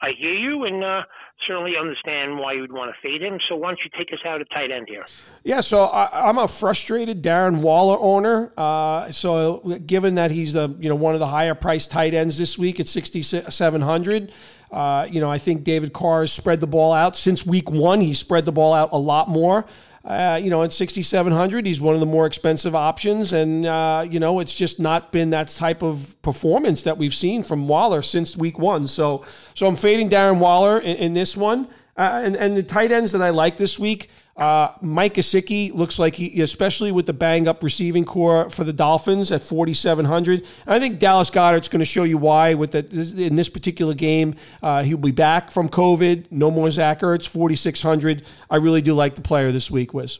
I 0.01 0.11
hear 0.17 0.33
you, 0.33 0.63
and 0.63 0.83
uh, 0.83 1.01
certainly 1.47 1.73
understand 1.79 2.37
why 2.37 2.53
you'd 2.53 2.71
want 2.71 2.93
to 2.93 3.01
fade 3.01 3.21
him. 3.21 3.39
So 3.47 3.55
why 3.55 3.69
don't 3.69 3.79
you 3.83 3.91
take 3.97 4.13
us 4.13 4.19
out 4.25 4.41
at 4.41 4.49
tight 4.51 4.71
end 4.71 4.87
here? 4.89 5.05
Yeah, 5.43 5.61
so 5.61 5.85
I, 5.85 6.29
am 6.29 6.37
a 6.37 6.47
frustrated 6.47 7.21
Darren 7.23 7.61
Waller 7.61 7.97
owner. 7.99 8.53
Uh, 8.57 9.11
so 9.11 9.79
given 9.85 10.15
that 10.15 10.31
he's 10.31 10.53
the 10.53 10.75
you 10.79 10.89
know 10.89 10.95
one 10.95 11.13
of 11.13 11.19
the 11.19 11.27
higher 11.27 11.55
priced 11.55 11.91
tight 11.91 12.13
ends 12.13 12.37
this 12.37 12.57
week 12.57 12.79
at 12.79 12.87
6,700. 12.87 14.31
Uh, 14.71 15.07
you 15.09 15.19
know, 15.19 15.31
I 15.31 15.39
think 15.39 15.63
David 15.63 15.93
Carr 15.93 16.21
has 16.21 16.31
spread 16.31 16.59
the 16.59 16.67
ball 16.67 16.93
out 16.93 17.17
since 17.17 17.45
week 17.45 17.71
one. 17.71 18.01
He 18.01 18.13
spread 18.13 18.45
the 18.45 18.51
ball 18.51 18.73
out 18.73 18.89
a 18.91 18.97
lot 18.97 19.27
more. 19.27 19.65
Uh, 20.03 20.39
you 20.41 20.49
know, 20.49 20.63
at 20.63 20.71
6,700, 20.71 21.65
he's 21.65 21.81
one 21.81 21.93
of 21.93 21.99
the 21.99 22.05
more 22.05 22.25
expensive 22.25 22.73
options. 22.73 23.33
And, 23.33 23.65
uh, 23.65 24.05
you 24.09 24.19
know, 24.19 24.39
it's 24.39 24.55
just 24.55 24.79
not 24.79 25.11
been 25.11 25.29
that 25.31 25.49
type 25.49 25.83
of 25.83 26.19
performance 26.21 26.83
that 26.83 26.97
we've 26.97 27.13
seen 27.13 27.43
from 27.43 27.67
Waller 27.67 28.01
since 28.01 28.37
week 28.37 28.57
one. 28.57 28.87
So, 28.87 29.25
so 29.55 29.67
I'm 29.67 29.75
fading 29.75 30.09
Darren 30.09 30.39
Waller 30.39 30.79
in, 30.79 30.95
in 30.97 31.13
this 31.13 31.35
one. 31.35 31.67
Uh, 31.99 32.21
and, 32.23 32.37
and 32.37 32.55
the 32.55 32.63
tight 32.63 32.93
ends 32.93 33.11
that 33.11 33.21
I 33.21 33.31
like 33.31 33.57
this 33.57 33.77
week, 33.77 34.09
uh, 34.37 34.69
Mike 34.81 35.15
Gesicki 35.15 35.73
looks 35.73 35.99
like 35.99 36.15
he, 36.15 36.41
especially 36.41 36.93
with 36.93 37.07
the 37.07 37.13
bang 37.13 37.45
up 37.45 37.61
receiving 37.61 38.05
corps 38.05 38.49
for 38.49 38.63
the 38.63 38.71
Dolphins 38.71 39.33
at 39.33 39.43
4,700. 39.43 40.45
I 40.65 40.79
think 40.79 40.97
Dallas 40.97 41.29
Goedert's 41.29 41.67
going 41.67 41.79
to 41.81 41.85
show 41.85 42.03
you 42.03 42.17
why 42.17 42.53
with 42.53 42.71
the, 42.71 43.25
in 43.25 43.35
this 43.35 43.49
particular 43.49 43.93
game. 43.93 44.35
Uh, 44.63 44.81
he'll 44.83 44.97
be 44.97 45.11
back 45.11 45.51
from 45.51 45.67
COVID. 45.67 46.27
No 46.31 46.49
more 46.49 46.71
Zach 46.71 47.01
Ertz, 47.01 47.27
4,600. 47.27 48.25
I 48.49 48.55
really 48.55 48.81
do 48.81 48.93
like 48.93 49.15
the 49.15 49.21
player 49.21 49.51
this 49.51 49.69
week, 49.69 49.93
Wiz. 49.93 50.19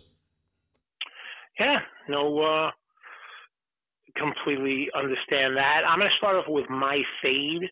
Yeah, 1.58 1.80
no, 2.10 2.42
uh, 2.42 2.72
completely 4.18 4.90
understand 4.94 5.56
that. 5.56 5.84
I'm 5.88 5.98
going 5.98 6.12
to 6.12 6.18
start 6.18 6.36
off 6.36 6.46
with 6.50 6.70
my 6.70 7.02
fade. 7.22 7.70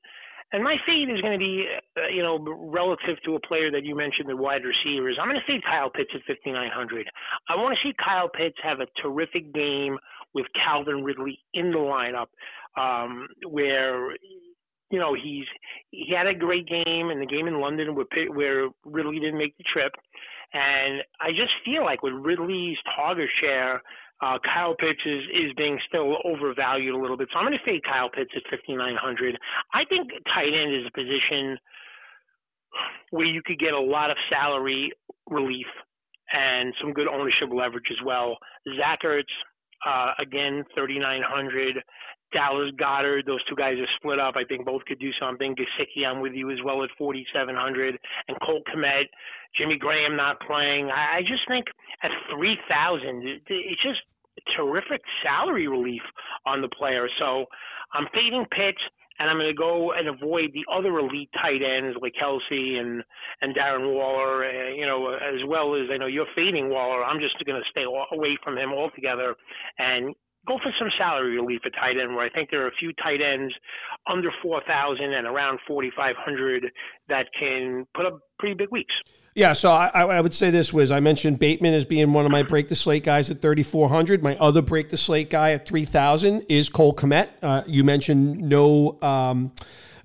And 0.53 0.63
my 0.63 0.77
fade 0.85 1.09
is 1.09 1.19
going 1.21 1.33
to 1.33 1.39
be, 1.39 1.65
uh, 1.97 2.07
you 2.07 2.23
know, 2.23 2.39
relative 2.39 3.17
to 3.25 3.35
a 3.35 3.39
player 3.41 3.69
that 3.71 3.83
you 3.83 3.95
mentioned, 3.95 4.29
the 4.29 4.35
wide 4.35 4.61
receivers. 4.63 5.17
I'm 5.19 5.27
going 5.27 5.39
to 5.39 5.51
fade 5.51 5.63
Kyle 5.63 5.89
Pitts 5.89 6.11
at 6.15 6.21
5,900. 6.25 7.07
I 7.49 7.55
want 7.55 7.77
to 7.77 7.87
see 7.87 7.93
Kyle 8.03 8.29
Pitts 8.29 8.55
have 8.63 8.79
a 8.79 8.87
terrific 9.01 9.53
game 9.53 9.97
with 10.33 10.45
Calvin 10.53 11.03
Ridley 11.03 11.39
in 11.53 11.71
the 11.71 11.77
lineup, 11.77 12.27
um, 12.77 13.27
where 13.49 14.11
you 14.89 14.99
know 14.99 15.13
he's 15.13 15.45
he 15.91 16.13
had 16.15 16.27
a 16.27 16.33
great 16.33 16.67
game 16.67 17.09
in 17.09 17.19
the 17.19 17.25
game 17.25 17.47
in 17.47 17.59
London 17.59 17.95
where 17.95 18.05
where 18.31 18.69
Ridley 18.85 19.19
didn't 19.19 19.37
make 19.37 19.57
the 19.57 19.63
trip, 19.71 19.91
and 20.53 21.01
I 21.19 21.31
just 21.31 21.51
feel 21.65 21.83
like 21.83 22.03
with 22.03 22.13
Ridley's 22.13 22.77
target 22.95 23.29
share 23.41 23.81
uh, 24.21 24.37
Kyle 24.43 24.75
Pitts 24.75 25.01
is, 25.05 25.23
is 25.33 25.53
being 25.57 25.77
still 25.87 26.17
overvalued 26.25 26.95
a 26.95 26.97
little 26.97 27.17
bit. 27.17 27.29
So 27.31 27.39
I'm 27.39 27.45
going 27.45 27.57
to 27.57 27.65
fade 27.65 27.83
Kyle 27.83 28.09
Pitts 28.09 28.31
at 28.35 28.43
5,900. 28.49 29.37
I 29.73 29.85
think 29.85 30.09
tight 30.33 30.53
end 30.53 30.73
is 30.73 30.87
a 30.87 30.91
position 30.91 31.57
where 33.11 33.25
you 33.25 33.41
could 33.45 33.59
get 33.59 33.73
a 33.73 33.79
lot 33.79 34.09
of 34.09 34.17
salary 34.29 34.91
relief 35.29 35.67
and 36.33 36.73
some 36.81 36.93
good 36.93 37.07
ownership 37.07 37.49
leverage 37.53 37.87
as 37.91 38.03
well. 38.05 38.37
Zach 38.77 38.99
Ertz, 39.05 39.23
uh, 39.85 40.13
again, 40.19 40.63
3,900. 40.75 41.83
Dallas 42.33 42.71
Goedert, 42.75 43.25
those 43.25 43.43
two 43.47 43.55
guys 43.55 43.77
are 43.79 43.87
split 43.95 44.19
up. 44.19 44.35
I 44.35 44.43
think 44.43 44.65
both 44.65 44.83
could 44.85 44.99
do 44.99 45.11
something. 45.19 45.55
Gesicki, 45.55 46.05
I'm 46.05 46.19
with 46.19 46.33
you 46.33 46.51
as 46.51 46.57
well 46.65 46.83
at 46.83 46.89
4,700. 46.97 47.97
And 48.27 48.37
Cole 48.45 48.63
Kmet, 48.67 49.05
Jimmy 49.57 49.77
Graham 49.77 50.17
not 50.17 50.41
playing. 50.41 50.89
I, 50.91 51.17
I 51.17 51.21
just 51.21 51.47
think 51.47 51.67
at 52.03 52.11
3,000, 52.35 53.27
it, 53.27 53.41
it's 53.47 53.81
just 53.81 54.01
terrific 54.55 55.01
salary 55.23 55.67
relief 55.67 56.01
on 56.45 56.61
the 56.61 56.69
player. 56.69 57.07
So 57.19 57.45
I'm 57.93 58.07
fading 58.13 58.45
Pitts, 58.51 58.81
and 59.19 59.29
I'm 59.29 59.37
going 59.37 59.47
to 59.47 59.53
go 59.53 59.93
and 59.93 60.07
avoid 60.07 60.51
the 60.53 60.65
other 60.71 60.99
elite 60.99 61.29
tight 61.41 61.61
ends 61.63 61.97
like 62.01 62.13
Kelce 62.21 62.79
and 62.79 63.03
and 63.41 63.55
Darren 63.55 63.93
Waller. 63.93 64.45
Uh, 64.45 64.69
you 64.69 64.85
know, 64.85 65.13
as 65.13 65.41
well 65.47 65.75
as 65.75 65.87
I 65.91 65.97
know 65.97 66.07
you're 66.07 66.27
fading 66.35 66.69
Waller. 66.69 67.03
I'm 67.03 67.19
just 67.19 67.43
going 67.45 67.61
to 67.61 67.69
stay 67.69 67.83
away 67.83 68.37
from 68.43 68.57
him 68.57 68.71
altogether 68.71 69.35
and 69.79 70.13
go 70.47 70.57
for 70.63 70.71
some 70.79 70.89
salary 70.97 71.35
relief 71.35 71.61
at 71.65 71.73
tight 71.73 71.97
end, 72.01 72.15
where 72.15 72.25
I 72.25 72.29
think 72.29 72.49
there 72.49 72.63
are 72.63 72.69
a 72.69 72.79
few 72.79 72.93
tight 72.93 73.21
ends 73.21 73.53
under 74.09 74.29
4,000 74.41 75.13
and 75.13 75.27
around 75.27 75.59
4,500 75.67 76.71
that 77.09 77.27
can 77.37 77.85
put 77.93 78.05
up 78.05 78.19
pretty 78.39 78.55
big 78.55 78.71
weeks. 78.71 78.93
Yeah, 79.37 79.53
so 79.53 79.71
I, 79.71 79.89
I, 79.89 80.19
would 80.19 80.33
say 80.33 80.49
this 80.49 80.73
was 80.73 80.89
I 80.89 80.99
mentioned 80.99 81.37
Bateman 81.37 81.75
as 81.75 81.85
being 81.85 82.11
one 82.11 82.25
of 82.25 82.31
my 82.31 82.41
break 82.41 82.69
the 82.69 82.75
slate 82.75 83.03
guys 83.03 83.29
at 83.29 83.39
3,400. 83.39 84.23
My 84.23 84.35
other 84.37 84.63
break 84.63 84.89
the 84.89 84.97
slate 84.97 85.29
guy 85.29 85.51
at 85.51 85.67
3,000 85.67 86.47
is 86.49 86.69
Cole 86.69 86.95
Kmet. 86.95 87.27
Uh, 87.43 87.61
you 87.67 87.83
mentioned 87.83 88.39
no. 88.39 88.99
Um, 89.03 89.51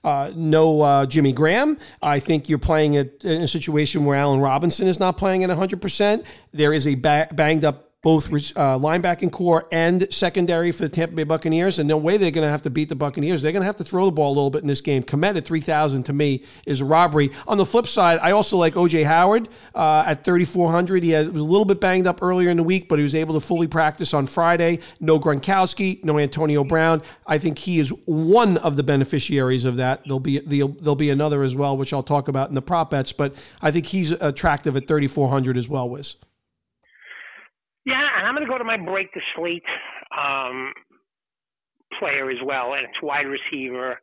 uh, 0.05 0.33
no 0.35 0.83
uh, 0.83 1.07
Jimmy 1.07 1.33
Graham. 1.33 1.79
I 2.03 2.19
think 2.19 2.51
you're 2.51 2.59
playing 2.59 2.95
it 2.95 3.25
in 3.25 3.41
a 3.41 3.49
situation 3.49 4.05
where 4.05 4.19
Allen 4.19 4.41
Robinson 4.41 4.87
is 4.87 5.01
not 5.01 5.17
playing 5.17 5.45
at 5.45 5.51
100%. 5.51 6.27
There 6.53 6.75
is 6.75 6.87
a 6.87 6.97
ba- 6.97 7.29
banged 7.33 7.65
up 7.65 7.92
both 8.03 8.27
uh, 8.33 8.77
linebacking 8.79 9.31
corps 9.31 9.69
and 9.71 10.13
secondary 10.13 10.73
for 10.73 10.83
the 10.83 10.89
Tampa 10.89 11.15
Bay 11.15 11.23
Buccaneers. 11.23 11.79
And 11.79 11.89
no 11.89 11.97
way 11.97 12.17
they're 12.17 12.33
going 12.33 12.47
to 12.47 12.51
have 12.51 12.63
to 12.63 12.71
beat 12.71 12.89
the 12.89 12.97
Buccaneers. 12.97 13.43
They're 13.43 13.53
going 13.53 13.63
to 13.63 13.67
have 13.67 13.77
to 13.77 13.85
throw 13.85 14.07
the 14.07 14.11
ball 14.11 14.31
a 14.33 14.35
little 14.35 14.51
bit 14.51 14.63
in 14.63 14.67
this 14.67 14.81
game. 14.81 15.05
Kmet 15.05 15.37
at 15.37 15.45
3,000 15.45 16.03
to 16.05 16.13
me 16.13 16.43
is 16.67 16.81
a 16.81 16.85
robbery. 16.85 17.31
On 17.47 17.59
the 17.59 17.67
flip 17.67 17.87
side, 17.87 18.19
I 18.21 18.33
also 18.33 18.57
like 18.57 18.75
OJ 18.75 19.07
Howard 19.07 19.49
uh, 19.75 20.03
at 20.05 20.25
3,400. 20.25 21.05
He 21.05 21.11
had, 21.11 21.33
was 21.33 21.43
a 21.43 21.45
little 21.45 21.65
bit 21.65 21.81
banged 21.81 22.09
up 22.09 22.21
earlier 22.23 22.51
in 22.51 22.57
the 22.57 22.65
week, 22.65 22.89
but 22.89 22.99
he 22.99 23.05
was 23.05 23.15
able 23.15 23.35
to 23.35 23.41
fully 23.41 23.69
practice 23.69 24.13
on 24.13 24.27
Friday. 24.27 24.81
No 24.99 25.21
Gronkowski, 25.21 26.03
no 26.03 26.19
Antonio 26.19 26.65
Brown. 26.65 27.03
I 27.25 27.39
think 27.39 27.59
he 27.59 27.79
is 27.79 27.91
one 28.07 28.57
of 28.57 28.75
the 28.75 28.83
beneficiaries 28.83 29.65
of 29.65 29.77
that. 29.77 30.03
There'll 30.05 30.19
be, 30.19 30.41
there'll, 30.41 30.69
there'll 30.69 30.97
be 30.97 31.11
another 31.11 31.45
as 31.45 31.55
well, 31.55 31.77
which 31.77 31.93
I'll 31.93 32.03
talk 32.03 32.27
about 32.27 32.49
in 32.49 32.57
the 32.57 32.63
prop 32.63 32.91
bets, 32.91 33.13
but 33.13 33.37
I 33.61 33.71
think 33.71 33.87
he's 33.87 34.11
attractive 34.11 34.77
at 34.77 34.89
3,400 34.89 35.57
as 35.57 35.69
well, 35.69 35.89
Wiz. 35.89 36.17
Yeah, 37.85 38.07
and 38.19 38.27
I'm 38.27 38.35
going 38.35 38.47
to 38.47 38.51
go 38.51 38.59
to 38.59 38.65
my 38.65 38.77
break 38.77 39.13
the 39.13 39.21
slate 39.35 39.65
um, 40.17 40.73
player 41.99 42.31
as 42.31 42.39
well, 42.45 42.75
and 42.75 42.85
it's 42.85 43.03
wide 43.03 43.27
receiver. 43.27 43.99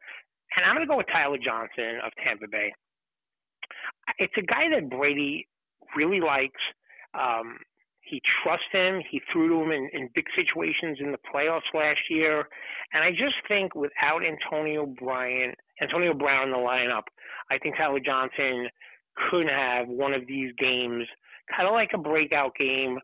And 0.55 0.65
I'm 0.65 0.75
going 0.75 0.85
to 0.85 0.91
go 0.91 0.97
with 0.97 1.07
Tyler 1.11 1.37
Johnson 1.37 1.99
of 2.03 2.11
Tampa 2.23 2.47
Bay. 2.51 2.73
It's 4.17 4.33
a 4.37 4.41
guy 4.41 4.67
that 4.73 4.89
Brady 4.89 5.47
really 5.95 6.19
likes. 6.19 6.61
Um, 7.13 7.57
he 8.01 8.21
trusts 8.43 8.65
him. 8.71 9.01
He 9.09 9.21
threw 9.31 9.49
to 9.49 9.63
him 9.63 9.71
in, 9.71 9.89
in 9.93 10.09
big 10.15 10.25
situations 10.35 10.97
in 10.99 11.11
the 11.11 11.19
playoffs 11.33 11.69
last 11.73 11.99
year. 12.09 12.47
And 12.93 13.03
I 13.03 13.11
just 13.11 13.35
think 13.47 13.75
without 13.75 14.21
Antonio 14.25 14.87
Bryant, 14.87 15.55
Antonio 15.81 16.13
Brown 16.13 16.47
in 16.47 16.51
the 16.51 16.57
lineup, 16.57 17.03
I 17.51 17.59
think 17.59 17.77
Tyler 17.77 17.99
Johnson 18.03 18.67
could 19.29 19.47
have 19.47 19.87
one 19.87 20.13
of 20.13 20.25
these 20.27 20.51
games, 20.57 21.05
kind 21.55 21.67
of 21.67 21.73
like 21.73 21.91
a 21.93 21.99
breakout 21.99 22.55
game 22.55 22.97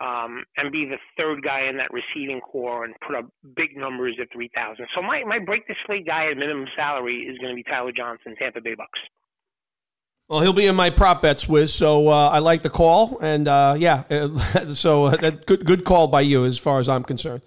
um, 0.00 0.44
and 0.56 0.72
be 0.72 0.86
the 0.86 0.96
third 1.16 1.42
guy 1.42 1.68
in 1.68 1.76
that 1.76 1.90
receiving 1.92 2.40
corps 2.40 2.84
and 2.84 2.94
put 3.06 3.16
up 3.16 3.26
big 3.54 3.76
numbers 3.76 4.16
at 4.20 4.28
3,000. 4.32 4.86
So 4.94 5.02
my, 5.02 5.22
my 5.26 5.38
break 5.38 5.66
the 5.66 5.74
slate 5.86 6.06
guy 6.06 6.30
at 6.30 6.36
minimum 6.36 6.66
salary 6.74 7.28
is 7.30 7.38
going 7.38 7.50
to 7.50 7.54
be 7.54 7.62
Tyler 7.62 7.92
Johnson, 7.92 8.34
Tampa 8.38 8.60
Bay 8.60 8.74
Bucks. 8.74 8.98
Well, 10.28 10.40
he'll 10.40 10.52
be 10.52 10.66
in 10.66 10.76
my 10.76 10.90
prop 10.90 11.22
bets, 11.22 11.48
Wiz. 11.48 11.74
So 11.74 12.08
uh, 12.08 12.28
I 12.28 12.38
like 12.38 12.62
the 12.62 12.70
call, 12.70 13.18
and 13.20 13.48
uh, 13.48 13.74
yeah, 13.76 14.04
so 14.72 15.06
uh, 15.06 15.16
that 15.16 15.44
good 15.44 15.66
good 15.66 15.84
call 15.84 16.06
by 16.06 16.20
you 16.20 16.44
as 16.44 16.56
far 16.56 16.78
as 16.78 16.88
I'm 16.88 17.02
concerned. 17.02 17.42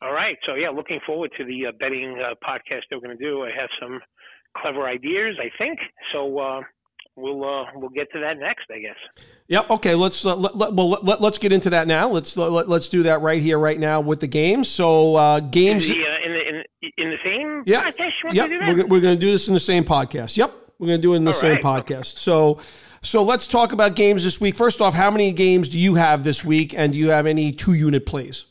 All 0.00 0.12
right, 0.12 0.38
so 0.46 0.54
yeah, 0.54 0.70
looking 0.70 1.00
forward 1.06 1.32
to 1.36 1.44
the 1.44 1.66
uh, 1.66 1.72
betting 1.78 2.18
uh, 2.18 2.34
podcast 2.42 2.82
they're 2.88 3.00
going 3.00 3.16
to 3.16 3.22
do. 3.22 3.42
I 3.42 3.50
have 3.50 3.68
some 3.78 4.00
clever 4.56 4.88
ideas, 4.88 5.36
I 5.38 5.50
think. 5.58 5.78
So 6.14 6.38
uh, 6.38 6.60
we'll 7.16 7.44
uh, 7.44 7.64
we'll 7.74 7.90
get 7.90 8.10
to 8.12 8.20
that 8.20 8.38
next, 8.38 8.64
I 8.70 8.78
guess. 8.78 9.24
Yep. 9.48 9.70
Okay. 9.70 9.94
Let's 9.94 10.24
uh, 10.24 10.36
let, 10.36 10.56
let, 10.56 10.74
well 10.74 10.90
let, 10.90 11.20
us 11.20 11.38
get 11.38 11.52
into 11.52 11.70
that 11.70 11.86
now. 11.86 12.08
Let's 12.08 12.36
let, 12.36 12.68
us 12.68 12.88
do 12.88 13.02
that 13.04 13.20
right 13.20 13.42
here, 13.42 13.58
right 13.58 13.78
now 13.78 14.00
with 14.00 14.20
the 14.20 14.26
games. 14.26 14.68
So 14.68 15.16
uh, 15.16 15.40
games 15.40 15.88
in 15.88 15.98
the, 15.98 16.04
uh, 16.04 16.26
in 16.26 16.32
the, 16.32 16.48
in, 16.48 16.92
in 16.98 17.10
the 17.10 17.16
same 17.24 17.62
yeah, 17.66 17.90
podcast. 17.90 18.32
Yep. 18.32 18.50
We're, 18.50 18.86
we're 18.86 19.00
going 19.00 19.18
to 19.18 19.20
do 19.20 19.30
this 19.30 19.48
in 19.48 19.54
the 19.54 19.60
same 19.60 19.84
podcast. 19.84 20.36
Yep. 20.36 20.52
We're 20.78 20.88
going 20.88 20.98
to 20.98 21.02
do 21.02 21.14
it 21.14 21.16
in 21.16 21.24
the 21.24 21.30
All 21.30 21.32
same 21.32 21.54
right. 21.54 21.62
podcast. 21.62 22.18
So. 22.18 22.60
So 23.02 23.22
let's 23.22 23.46
talk 23.46 23.70
about 23.70 23.94
games 23.94 24.24
this 24.24 24.40
week. 24.40 24.56
First 24.56 24.80
off, 24.80 24.92
how 24.92 25.12
many 25.12 25.32
games 25.32 25.68
do 25.68 25.78
you 25.78 25.94
have 25.94 26.24
this 26.24 26.44
week, 26.44 26.74
and 26.76 26.92
do 26.92 26.98
you 26.98 27.10
have 27.10 27.24
any 27.24 27.52
two 27.52 27.74
unit 27.74 28.04
plays? 28.04 28.46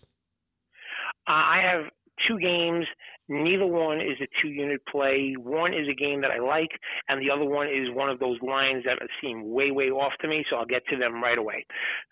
Uh, 1.28 1.32
I 1.34 1.62
have 1.62 1.92
two 2.26 2.40
games 2.40 2.86
Neither 3.28 3.66
one 3.66 4.00
is 4.02 4.18
a 4.22 4.28
two 4.42 4.50
unit 4.50 4.82
play. 4.92 5.34
One 5.38 5.74
is 5.74 5.88
a 5.90 5.96
game 5.96 6.22
that 6.22 6.32
I 6.32 6.40
like, 6.40 6.70
and 7.10 7.22
the 7.22 7.32
other 7.32 7.46
one 7.46 7.68
is 7.68 7.90
one 7.94 8.10
of 8.10 8.20
those 8.20 8.38
lines 8.42 8.84
that 8.86 9.00
seem 9.22 9.50
way, 9.52 9.72
way 9.72 9.90
off 9.90 10.14
to 10.22 10.28
me, 10.28 10.46
so 10.50 10.58
I'll 10.58 10.66
get 10.66 10.86
to 10.90 10.98
them 10.98 11.22
right 11.24 11.38
away. 11.38 11.66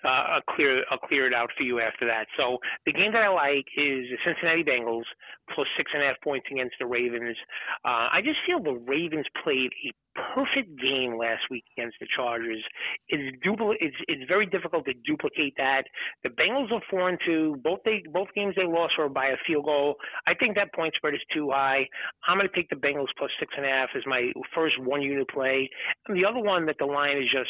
Uh, 0.04 0.38
I'll, 0.38 0.56
clear, 0.56 0.84
I'll 0.90 0.98
clear 0.98 1.28
it 1.28 1.34
out 1.34 1.50
for 1.58 1.64
you 1.64 1.80
after 1.80 2.06
that. 2.08 2.26
So 2.38 2.58
the 2.86 2.94
game 2.94 3.12
that 3.14 3.22
I 3.24 3.30
like 3.30 3.66
is 3.78 4.10
the 4.10 4.18
Cincinnati 4.26 4.64
Bengals 4.64 5.06
plus 5.54 5.68
six 5.78 5.92
and 5.94 6.04
a 6.04 6.08
half 6.08 6.16
points 6.24 6.48
against 6.52 6.76
the 6.80 6.86
Ravens. 6.86 7.38
Uh, 7.86 8.10
I 8.12 8.22
just 8.24 8.38
feel 8.48 8.62
the 8.62 8.80
Ravens 8.80 9.28
played 9.44 9.72
a 9.86 9.92
perfect 10.34 10.70
game 10.80 11.18
last 11.18 11.42
week 11.50 11.64
against 11.78 11.98
the 12.00 12.08
Chargers. 12.16 12.64
It's 13.10 13.38
dupl- 13.46 13.76
it's 13.80 13.96
it's 14.08 14.24
very 14.28 14.46
difficult 14.46 14.86
to 14.86 14.94
duplicate 15.06 15.54
that. 15.58 15.84
The 16.24 16.30
Bengals 16.30 16.72
are 16.72 16.82
four 16.90 17.10
and 17.10 17.20
two. 17.26 17.60
Both 17.64 17.80
they 17.86 18.04
both 18.12 18.28
games 18.36 18.56
they 18.56 18.66
lost 18.66 18.94
were 18.98 19.10
by 19.10 19.28
a 19.28 19.38
field 19.46 19.66
goal. 19.66 19.96
I 20.28 20.34
think 20.34 20.56
that 20.56 20.74
point 20.74 20.94
spread 20.96 21.14
is 21.14 21.22
too 21.34 21.52
high. 21.52 21.88
I'm 22.28 22.38
going 22.38 22.50
to 22.50 22.56
take 22.56 22.70
the 22.70 22.76
Bengals 22.76 23.08
plus 23.18 23.32
six 23.40 23.54
and 23.58 23.66
a 23.66 23.70
half 23.70 23.90
as 23.96 24.04
my 24.06 24.32
first 24.56 24.80
one 24.80 25.02
unit 25.02 25.30
play. 25.30 25.70
And 26.08 26.18
the 26.18 26.26
other 26.26 26.40
one 26.40 26.66
that 26.68 26.78
the 26.80 26.86
line 26.86 27.18
is 27.18 27.30
just 27.32 27.50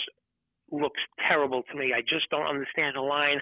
looks 0.74 1.00
terrible 1.30 1.62
to 1.72 1.78
me. 1.78 1.94
I 1.96 2.02
just 2.02 2.30
don't 2.32 2.48
understand 2.48 2.98
the 2.98 3.02
line, 3.02 3.40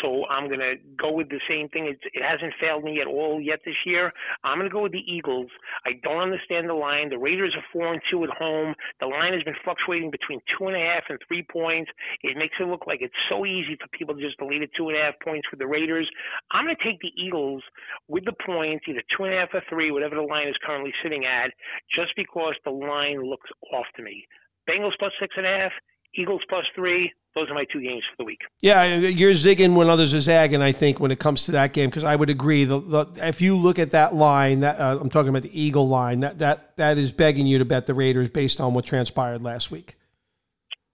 so 0.00 0.24
I'm 0.26 0.48
going 0.48 0.60
to 0.64 0.74
go 0.96 1.12
with 1.12 1.28
the 1.28 1.40
same 1.48 1.68
thing. 1.68 1.86
It's, 1.86 2.00
it 2.14 2.24
hasn't 2.24 2.54
failed 2.58 2.82
me 2.82 3.00
at 3.00 3.06
all 3.06 3.40
yet 3.40 3.60
this 3.64 3.76
year. 3.84 4.12
I'm 4.42 4.58
going 4.58 4.68
to 4.68 4.72
go 4.72 4.82
with 4.82 4.92
the 4.92 5.04
Eagles. 5.04 5.50
I 5.84 6.00
don't 6.02 6.22
understand 6.22 6.68
the 6.68 6.74
line. 6.74 7.10
The 7.10 7.18
Raiders 7.18 7.54
are 7.54 7.64
four 7.72 7.92
and 7.92 8.00
two 8.10 8.24
at 8.24 8.30
home. 8.30 8.74
The 9.00 9.06
line 9.06 9.34
has 9.34 9.42
been 9.42 9.60
fluctuating 9.62 10.10
between 10.10 10.40
two 10.56 10.68
and 10.68 10.76
a 10.76 10.80
half 10.80 11.04
and 11.08 11.18
three 11.28 11.44
points. 11.52 11.90
It 12.22 12.36
makes 12.36 12.56
it 12.58 12.66
look 12.66 12.86
like 12.86 13.02
it's 13.02 13.14
so 13.28 13.44
easy 13.44 13.76
for 13.76 13.88
people 13.92 14.14
to 14.14 14.20
just 14.20 14.38
believe 14.38 14.62
it 14.62 14.70
two 14.76 14.88
and 14.88 14.96
a 14.96 15.02
half 15.02 15.14
points 15.22 15.46
with 15.50 15.60
the 15.60 15.68
Raiders. 15.68 16.08
I'm 16.50 16.64
going 16.64 16.76
to 16.76 16.84
take 16.84 17.00
the 17.00 17.12
Eagles 17.20 17.62
with 18.08 18.24
the 18.24 18.34
points, 18.46 18.86
either 18.88 19.02
two 19.16 19.24
and 19.24 19.34
a 19.34 19.38
half 19.38 19.52
or 19.52 19.62
three, 19.68 19.90
whatever 19.90 20.16
the 20.16 20.22
line 20.22 20.48
is 20.48 20.56
currently 20.64 20.92
sitting 21.02 21.26
at, 21.26 21.52
just 21.94 22.12
because 22.16 22.54
the 22.64 22.70
line 22.70 23.22
looks 23.22 23.50
off 23.72 23.86
to 23.96 24.02
me. 24.02 24.24
Bengals 24.68 24.96
plus 24.98 25.12
six 25.20 25.34
and 25.36 25.46
a 25.46 25.48
half, 25.48 25.72
Eagles 26.14 26.42
plus 26.48 26.64
three. 26.74 27.12
Those 27.36 27.48
are 27.48 27.54
my 27.54 27.64
two 27.72 27.80
games 27.80 28.02
for 28.10 28.16
the 28.18 28.24
week. 28.24 28.40
Yeah, 28.60 28.96
you're 28.96 29.32
zigging 29.32 29.76
when 29.76 29.88
others 29.88 30.12
are 30.14 30.20
zagging. 30.20 30.62
I 30.62 30.72
think 30.72 30.98
when 30.98 31.12
it 31.12 31.20
comes 31.20 31.44
to 31.44 31.52
that 31.52 31.72
game, 31.72 31.88
because 31.88 32.02
I 32.02 32.16
would 32.16 32.28
agree. 32.28 32.64
The, 32.64 32.80
the, 32.80 33.06
if 33.18 33.40
you 33.40 33.56
look 33.56 33.78
at 33.78 33.92
that 33.92 34.16
line, 34.16 34.60
that 34.60 34.80
uh, 34.80 34.98
I'm 35.00 35.10
talking 35.10 35.28
about 35.28 35.42
the 35.42 35.60
Eagle 35.62 35.88
line, 35.88 36.20
that 36.20 36.38
that 36.40 36.76
that 36.76 36.98
is 36.98 37.12
begging 37.12 37.46
you 37.46 37.58
to 37.58 37.64
bet 37.64 37.86
the 37.86 37.94
Raiders 37.94 38.28
based 38.30 38.60
on 38.60 38.74
what 38.74 38.84
transpired 38.84 39.42
last 39.42 39.70
week. 39.70 39.94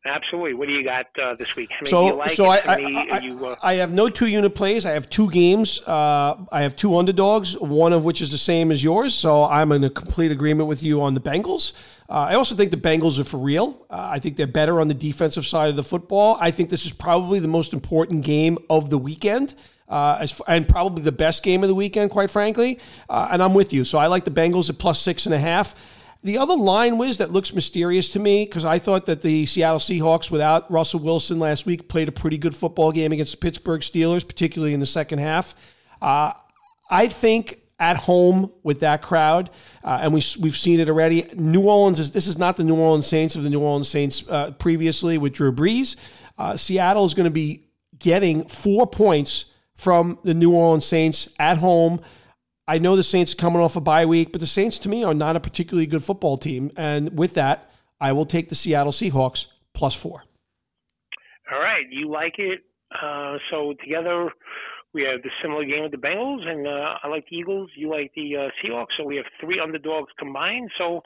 Absolutely. 0.07 0.55
What 0.55 0.69
do 0.69 0.73
you 0.73 0.85
got 0.85 1.07
uh, 1.21 1.35
this 1.35 1.57
week? 1.57 1.71
so, 1.85 2.07
like 2.07 2.31
so 2.31 2.47
I, 2.47 2.57
I, 2.59 2.75
I, 2.75 3.19
you, 3.19 3.45
uh... 3.45 3.57
I, 3.63 3.75
have 3.75 3.93
no 3.93 4.09
two 4.09 4.27
unit 4.27 4.55
plays. 4.55 4.87
I 4.87 4.93
have 4.93 5.11
two 5.11 5.31
games. 5.31 5.83
Uh, 5.83 6.37
I 6.53 6.63
have 6.63 6.77
two 6.77 6.97
underdogs, 6.97 7.59
one 7.59 7.93
of 7.93 8.05
which 8.05 8.21
is 8.21 8.31
the 8.31 8.39
same 8.39 8.71
as 8.71 8.85
yours. 8.85 9.15
So 9.15 9.45
I'm 9.45 9.73
in 9.73 9.83
a 9.85 9.91
complete 9.91 10.31
agreement 10.31 10.69
with 10.69 10.83
you 10.83 11.03
on 11.03 11.15
the 11.15 11.21
Bengals. 11.21 11.73
Uh, 12.09 12.13
I 12.13 12.35
also 12.35 12.55
think 12.55 12.71
the 12.71 12.77
Bengals 12.77 13.19
are 13.19 13.25
for 13.25 13.39
real. 13.39 13.85
Uh, 13.91 14.09
I 14.13 14.21
think 14.21 14.37
they're 14.37 14.47
better 14.47 14.81
on 14.81 14.87
the 14.87 14.95
defensive 14.95 15.45
side 15.45 15.71
of 15.71 15.77
the 15.77 15.83
football. 15.83 16.39
I 16.41 16.53
think 16.53 16.71
this 16.71 16.87
is 16.87 16.93
probably 16.93 17.41
the 17.41 17.49
most 17.49 17.73
important 17.73 18.25
game 18.25 18.59
of 18.71 18.91
the 18.91 18.99
weekend. 18.99 19.55
Uh, 19.89 20.19
as, 20.21 20.41
and 20.49 20.69
probably 20.69 21.03
the 21.03 21.13
best 21.13 21.45
game 21.45 21.63
of 21.63 21.69
the 21.69 21.75
weekend, 21.75 22.11
quite 22.11 22.31
frankly. 22.31 22.81
and 23.09 23.43
I'm 23.43 23.55
with 23.55 23.73
you. 23.73 23.85
So 23.85 23.99
I 23.99 24.07
like 24.07 24.25
the 24.25 24.33
Bengals 24.33 24.69
at 24.69 24.79
plus 24.79 25.01
six 25.01 25.27
and 25.27 25.35
a 25.35 25.39
half. 25.39 25.77
The 26.27 26.39
other 26.39 26.57
line 26.57 26.99
Wiz 26.99 27.19
that 27.19 27.31
looks 27.31 27.55
mysterious 27.55 28.11
to 28.11 28.19
me 28.19 28.47
because 28.47 28.65
I 28.65 28.81
thought 28.81 29.07
that 29.07 29.21
the 29.21 29.47
Seattle 29.47 29.79
Seahawks 29.79 30.29
without 30.29 30.69
Russell 30.69 30.99
Wilson 30.99 31.39
last 31.39 31.67
week 31.67 31.89
played 31.89 32.09
a 32.09 32.13
pretty 32.13 32.37
good 32.37 32.57
football 32.57 32.91
game 32.91 33.13
against 33.13 33.31
the 33.31 33.37
Pittsburgh 33.39 33.81
Steelers, 33.81 34.27
particularly 34.27 34.75
in 34.75 34.81
the 34.81 34.87
second 34.87 35.21
half. 35.21 35.55
Uh, 36.03 36.33
I 36.91 37.07
think 37.07 37.61
at 37.79 37.97
home 37.97 38.51
with 38.65 38.81
that 38.81 39.03
crowd, 39.03 39.51
uh, 39.85 40.01
and 40.03 40.13
we, 40.13 40.21
we've 40.41 40.57
seen 40.57 40.81
it 40.81 40.89
already. 40.89 41.31
New 41.37 41.61
Orleans 41.61 42.01
is 42.01 42.11
this 42.11 42.27
is 42.27 42.37
not 42.37 42.57
the 42.57 42.65
New 42.65 42.75
Orleans 42.75 43.07
Saints 43.07 43.37
of 43.37 43.45
the 43.45 43.51
New 43.51 43.61
Orleans 43.61 43.89
Saints 43.89 44.29
uh, 44.29 44.51
previously 44.51 45.19
with 45.19 45.33
Drew 45.33 45.53
Brees. 45.53 45.95
Uh, 46.37 46.57
Seattle 46.57 47.05
is 47.05 47.15
going 47.15 47.27
to 47.27 47.31
be 47.31 47.69
getting 48.01 48.49
four 48.49 48.89
points 48.89 49.55
from 49.77 50.19
the 50.25 50.35
New 50.35 50.51
Orleans 50.51 50.87
Saints 50.87 51.33
at 51.39 51.59
home. 51.59 52.01
I 52.69 52.79
know 52.79 52.97
the 52.97 53.03
Saints 53.03 53.33
are 53.33 53.37
coming 53.37 53.63
off 53.63 53.77
a 53.77 53.81
bye 53.81 54.07
week, 54.07 54.33
but 54.33 54.41
the 54.41 54.47
Saints 54.47 54.79
to 54.81 54.89
me 54.89 55.05
are 55.05 55.15
not 55.15 55.37
a 55.37 55.41
particularly 55.41 55.87
good 55.87 56.03
football 56.03 56.37
team. 56.37 56.73
And 56.77 57.17
with 57.17 57.35
that, 57.35 57.71
I 58.01 58.13
will 58.13 58.27
take 58.27 58.49
the 58.49 58.57
Seattle 58.57 58.93
Seahawks 58.93 59.47
plus 59.73 59.95
four. 59.95 60.25
All 61.53 61.61
right. 61.61 61.85
You 61.91 62.11
like 62.11 62.35
it. 62.39 62.61
Uh, 62.91 63.37
so 63.51 63.75
together 63.81 64.31
we 64.93 65.03
have 65.03 65.23
the 65.23 65.31
similar 65.43 65.65
game 65.65 65.83
with 65.83 65.93
the 65.93 65.99
Bengals, 65.99 66.47
and 66.47 66.67
uh, 66.67 66.95
I 67.03 67.09
like 67.09 67.27
the 67.31 67.37
Eagles. 67.37 67.71
You 67.77 67.91
like 67.91 68.13
the 68.17 68.35
uh, 68.37 68.49
Seahawks. 68.65 68.97
So 68.97 69.05
we 69.05 69.17
have 69.17 69.27
three 69.41 69.61
underdogs 69.61 70.11
combined. 70.19 70.71
So 70.79 71.03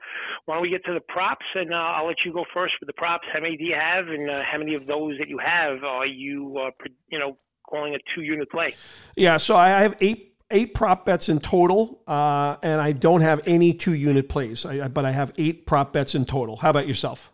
why 0.46 0.54
don't 0.54 0.62
we 0.62 0.70
get 0.70 0.84
to 0.86 0.94
the 0.94 1.00
props? 1.00 1.44
And 1.54 1.74
uh, 1.74 1.76
I'll 1.76 2.06
let 2.06 2.24
you 2.24 2.32
go 2.32 2.44
first 2.54 2.74
with 2.80 2.86
the 2.86 2.92
props. 2.94 3.26
How 3.32 3.40
many 3.40 3.56
do 3.56 3.64
you 3.64 3.74
have, 3.74 4.08
and 4.08 4.30
uh, 4.30 4.42
how 4.44 4.58
many 4.58 4.74
of 4.74 4.86
those 4.86 5.18
that 5.18 5.28
you 5.28 5.38
have 5.38 5.84
are 5.84 6.06
you, 6.06 6.56
uh, 6.56 6.70
you 7.08 7.18
know, 7.18 7.36
calling 7.68 7.94
a 7.94 7.98
two-unit 8.14 8.50
play? 8.50 8.76
Yeah. 9.16 9.36
So 9.36 9.56
I 9.56 9.68
have 9.68 9.96
eight 10.00 10.29
eight 10.50 10.74
prop 10.74 11.04
bets 11.04 11.28
in 11.28 11.40
total, 11.40 12.00
uh, 12.06 12.56
and 12.62 12.80
I 12.80 12.92
don't 12.92 13.20
have 13.20 13.40
any 13.46 13.72
two 13.72 13.94
unit 13.94 14.28
plays, 14.28 14.66
I, 14.66 14.88
but 14.88 15.04
I 15.04 15.12
have 15.12 15.32
eight 15.38 15.66
prop 15.66 15.92
bets 15.92 16.14
in 16.14 16.24
total. 16.24 16.56
How 16.56 16.70
about 16.70 16.88
yourself? 16.88 17.32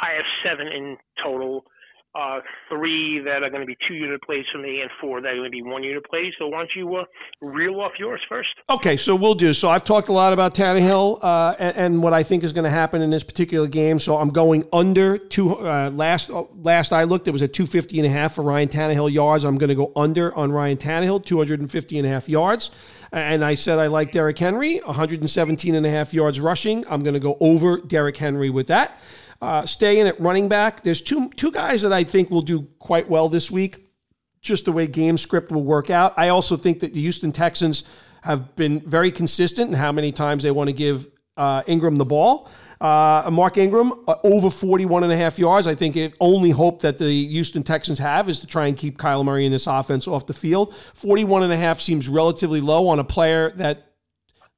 I 0.00 0.14
have 0.14 0.24
seven 0.44 0.66
in 0.66 0.96
total 1.22 1.64
uh, 2.14 2.40
three 2.68 3.20
that 3.24 3.42
are 3.42 3.48
going 3.48 3.62
to 3.62 3.66
be 3.66 3.76
two 3.88 3.94
unit 3.94 4.22
plays 4.22 4.44
for 4.52 4.58
me, 4.58 4.80
and 4.80 4.90
four 5.00 5.20
that 5.20 5.28
are 5.28 5.36
going 5.36 5.44
to 5.44 5.50
be 5.50 5.62
one 5.62 5.82
unit 5.82 6.04
plays. 6.04 6.34
So 6.38 6.46
why 6.46 6.58
don't 6.58 6.70
you 6.76 6.96
uh, 6.96 7.04
reel 7.40 7.80
off 7.80 7.92
yours 7.98 8.20
first? 8.28 8.50
Okay, 8.68 8.96
so 8.98 9.16
we'll 9.16 9.34
do. 9.34 9.54
So 9.54 9.70
I've 9.70 9.84
talked 9.84 10.08
a 10.08 10.12
lot 10.12 10.34
about 10.34 10.54
Tannehill 10.54 11.20
uh, 11.22 11.54
and, 11.58 11.76
and, 11.76 12.02
what 12.02 12.12
I 12.12 12.22
think 12.22 12.44
is 12.44 12.52
going 12.52 12.64
to 12.64 12.70
happen 12.70 13.00
in 13.00 13.10
this 13.10 13.22
particular 13.22 13.66
game. 13.66 13.98
So 13.98 14.18
I'm 14.18 14.30
going 14.30 14.64
under 14.72 15.16
two. 15.16 15.56
Uh, 15.56 15.90
last 15.90 16.30
last 16.56 16.92
I 16.92 17.04
looked, 17.04 17.28
it 17.28 17.30
was 17.30 17.42
at 17.42 17.54
250 17.54 17.98
and 18.00 18.06
a 18.06 18.10
half 18.10 18.34
for 18.34 18.42
Ryan 18.42 18.68
Tannehill 18.68 19.10
yards. 19.10 19.44
I'm 19.44 19.56
going 19.56 19.68
to 19.68 19.74
go 19.74 19.92
under 19.96 20.34
on 20.36 20.52
Ryan 20.52 20.76
Tannehill, 20.76 21.24
250 21.24 21.98
and 21.98 22.06
a 22.06 22.10
half 22.10 22.28
yards. 22.28 22.70
And 23.10 23.44
I 23.44 23.54
said 23.54 23.78
I 23.78 23.88
like 23.88 24.10
Derrick 24.10 24.38
Henry, 24.38 24.80
117 24.80 25.74
and 25.74 25.84
a 25.84 25.90
half 25.90 26.14
yards 26.14 26.40
rushing. 26.40 26.84
I'm 26.88 27.02
going 27.02 27.14
to 27.14 27.20
go 27.20 27.36
over 27.40 27.78
Derrick 27.78 28.16
Henry 28.16 28.48
with 28.48 28.68
that. 28.68 28.98
Uh, 29.42 29.66
staying 29.66 30.06
at 30.06 30.18
running 30.20 30.48
back, 30.48 30.84
there's 30.84 31.00
two 31.00 31.28
two 31.30 31.50
guys 31.50 31.82
that 31.82 31.92
I 31.92 32.04
think 32.04 32.30
will 32.30 32.42
do 32.42 32.68
quite 32.78 33.10
well 33.10 33.28
this 33.28 33.50
week. 33.50 33.88
Just 34.40 34.66
the 34.66 34.72
way 34.72 34.86
game 34.86 35.18
script 35.18 35.50
will 35.50 35.64
work 35.64 35.90
out. 35.90 36.14
I 36.16 36.28
also 36.28 36.56
think 36.56 36.78
that 36.78 36.94
the 36.94 37.00
Houston 37.00 37.32
Texans 37.32 37.82
have 38.22 38.54
been 38.54 38.78
very 38.80 39.10
consistent 39.10 39.70
in 39.70 39.76
how 39.76 39.90
many 39.90 40.12
times 40.12 40.44
they 40.44 40.52
want 40.52 40.68
to 40.68 40.72
give 40.72 41.08
uh, 41.36 41.62
Ingram 41.66 41.96
the 41.96 42.04
ball. 42.04 42.48
Uh, 42.80 43.28
Mark 43.32 43.56
Ingram, 43.56 43.92
uh, 44.06 44.14
over 44.22 44.48
41 44.48 45.02
and 45.02 45.12
a 45.12 45.16
half 45.16 45.40
yards. 45.40 45.66
I 45.66 45.74
think 45.74 45.94
the 45.94 46.12
only 46.20 46.50
hope 46.50 46.82
that 46.82 46.98
the 46.98 47.26
Houston 47.26 47.64
Texans 47.64 47.98
have 47.98 48.28
is 48.28 48.38
to 48.40 48.46
try 48.46 48.66
and 48.66 48.76
keep 48.76 48.96
Kyler 48.96 49.24
Murray 49.24 49.44
in 49.44 49.50
this 49.50 49.66
offense 49.66 50.06
off 50.06 50.26
the 50.26 50.34
field. 50.34 50.74
41 50.94 51.42
and 51.42 51.52
a 51.52 51.56
half 51.56 51.80
seems 51.80 52.08
relatively 52.08 52.60
low 52.60 52.88
on 52.88 53.00
a 53.00 53.04
player 53.04 53.50
that 53.56 53.91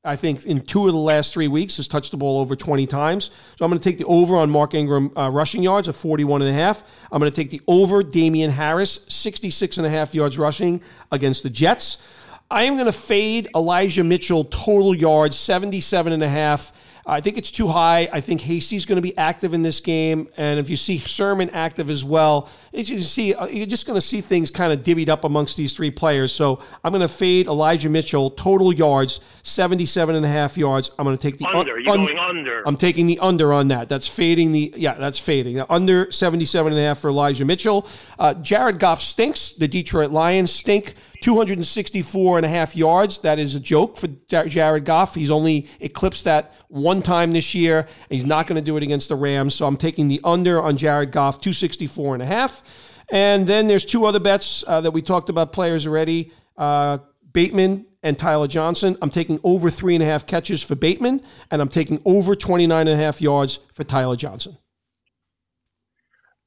I 0.04 0.16
think 0.16 0.44
in 0.44 0.60
two 0.60 0.86
of 0.86 0.92
the 0.92 0.98
last 0.98 1.32
three 1.32 1.48
weeks 1.48 1.78
has 1.78 1.88
touched 1.88 2.10
the 2.10 2.18
ball 2.18 2.38
over 2.38 2.54
20 2.54 2.86
times. 2.86 3.30
So 3.56 3.64
I'm 3.64 3.70
going 3.70 3.80
to 3.80 3.88
take 3.88 3.96
the 3.96 4.04
over 4.04 4.36
on 4.36 4.50
Mark 4.50 4.74
Ingram 4.74 5.16
uh, 5.16 5.30
rushing 5.30 5.62
yards 5.62 5.88
of 5.88 5.96
41 5.96 6.42
and 6.42 6.50
a 6.50 6.52
half. 6.52 6.84
I'm 7.10 7.20
going 7.20 7.32
to 7.32 7.34
take 7.34 7.48
the 7.48 7.62
over 7.66 8.02
Damien 8.02 8.50
Harris 8.50 9.06
66 9.08 9.78
and 9.78 9.86
a 9.86 9.90
half 9.90 10.14
yards 10.14 10.36
rushing 10.38 10.82
against 11.10 11.42
the 11.42 11.48
Jets. 11.50 12.06
I 12.50 12.64
am 12.64 12.74
going 12.74 12.86
to 12.86 12.92
fade 12.92 13.48
Elijah 13.56 14.04
Mitchell 14.04 14.44
total 14.44 14.94
yards 14.94 15.38
77 15.38 16.12
and 16.12 16.22
a 16.22 16.28
half 16.28 16.72
I 17.06 17.20
think 17.20 17.36
it's 17.36 17.50
too 17.50 17.68
high. 17.68 18.08
I 18.12 18.20
think 18.20 18.40
Hasty's 18.40 18.86
going 18.86 18.96
to 18.96 19.02
be 19.02 19.16
active 19.18 19.52
in 19.52 19.62
this 19.62 19.80
game, 19.80 20.28
and 20.36 20.58
if 20.58 20.70
you 20.70 20.76
see 20.76 20.98
Sermon 20.98 21.50
active 21.50 21.90
as 21.90 22.04
well, 22.04 22.48
as 22.72 22.88
you 22.88 23.02
see, 23.02 23.34
uh, 23.34 23.46
you're 23.46 23.66
just 23.66 23.86
going 23.86 23.96
to 23.96 24.00
see 24.00 24.20
things 24.20 24.50
kind 24.50 24.72
of 24.72 24.80
divvied 24.80 25.08
up 25.08 25.24
amongst 25.24 25.56
these 25.56 25.74
three 25.74 25.90
players. 25.90 26.32
So 26.32 26.60
I'm 26.82 26.92
going 26.92 27.02
to 27.02 27.08
fade 27.08 27.46
Elijah 27.46 27.88
Mitchell 27.90 28.30
total 28.30 28.72
yards, 28.72 29.20
77 29.42 30.14
and 30.14 30.24
a 30.24 30.28
half 30.28 30.56
yards. 30.56 30.90
I'm 30.98 31.04
going 31.04 31.16
to 31.16 31.22
take 31.22 31.38
the 31.38 31.46
under. 31.46 31.76
Un- 31.76 31.84
You're 31.84 31.96
going 31.96 32.18
under. 32.18 32.66
I'm 32.66 32.76
taking 32.76 33.06
the 33.06 33.18
under 33.18 33.52
on 33.52 33.68
that. 33.68 33.88
That's 33.88 34.08
fading 34.08 34.52
the 34.52 34.72
yeah, 34.76 34.94
that's 34.94 35.18
fading. 35.18 35.56
Now, 35.56 35.66
under 35.68 36.10
77 36.10 36.72
and 36.72 36.80
a 36.80 36.84
half 36.84 36.98
for 36.98 37.10
Elijah 37.10 37.44
Mitchell. 37.44 37.86
Uh, 38.18 38.34
Jared 38.34 38.78
Goff 38.78 39.00
stinks. 39.00 39.52
The 39.52 39.68
Detroit 39.68 40.10
Lions 40.10 40.50
stink. 40.50 40.94
264 41.24 42.36
and 42.36 42.44
a 42.44 42.50
half 42.50 42.76
yards. 42.76 43.16
That 43.20 43.38
is 43.38 43.54
a 43.54 43.60
joke 43.60 43.96
for 43.96 44.08
Jared 44.28 44.84
Goff. 44.84 45.14
He's 45.14 45.30
only 45.30 45.66
eclipsed 45.80 46.24
that 46.24 46.52
one 46.68 47.00
time 47.00 47.32
this 47.32 47.54
year. 47.54 47.88
He's 48.10 48.26
not 48.26 48.46
going 48.46 48.56
to 48.56 48.62
do 48.62 48.76
it 48.76 48.82
against 48.82 49.08
the 49.08 49.16
Rams. 49.16 49.54
So 49.54 49.66
I'm 49.66 49.78
taking 49.78 50.08
the 50.08 50.20
under 50.22 50.60
on 50.60 50.76
Jared 50.76 51.12
Goff, 51.12 51.40
264 51.40 52.12
and 52.12 52.22
a 52.22 52.26
half. 52.26 52.62
And 53.10 53.46
then 53.46 53.68
there's 53.68 53.86
two 53.86 54.04
other 54.04 54.20
bets 54.20 54.64
uh, 54.66 54.82
that 54.82 54.90
we 54.90 55.00
talked 55.00 55.30
about 55.30 55.54
players 55.54 55.86
already. 55.86 56.30
Uh, 56.58 56.98
Bateman 57.32 57.86
and 58.02 58.18
Tyler 58.18 58.46
Johnson. 58.46 58.98
I'm 59.00 59.08
taking 59.08 59.40
over 59.42 59.70
three 59.70 59.94
and 59.94 60.02
a 60.02 60.06
half 60.06 60.26
catches 60.26 60.62
for 60.62 60.74
Bateman, 60.74 61.22
and 61.50 61.62
I'm 61.62 61.70
taking 61.70 62.02
over 62.04 62.36
29 62.36 62.86
and 62.86 63.00
a 63.00 63.02
half 63.02 63.22
yards 63.22 63.60
for 63.72 63.82
Tyler 63.82 64.16
Johnson. 64.16 64.58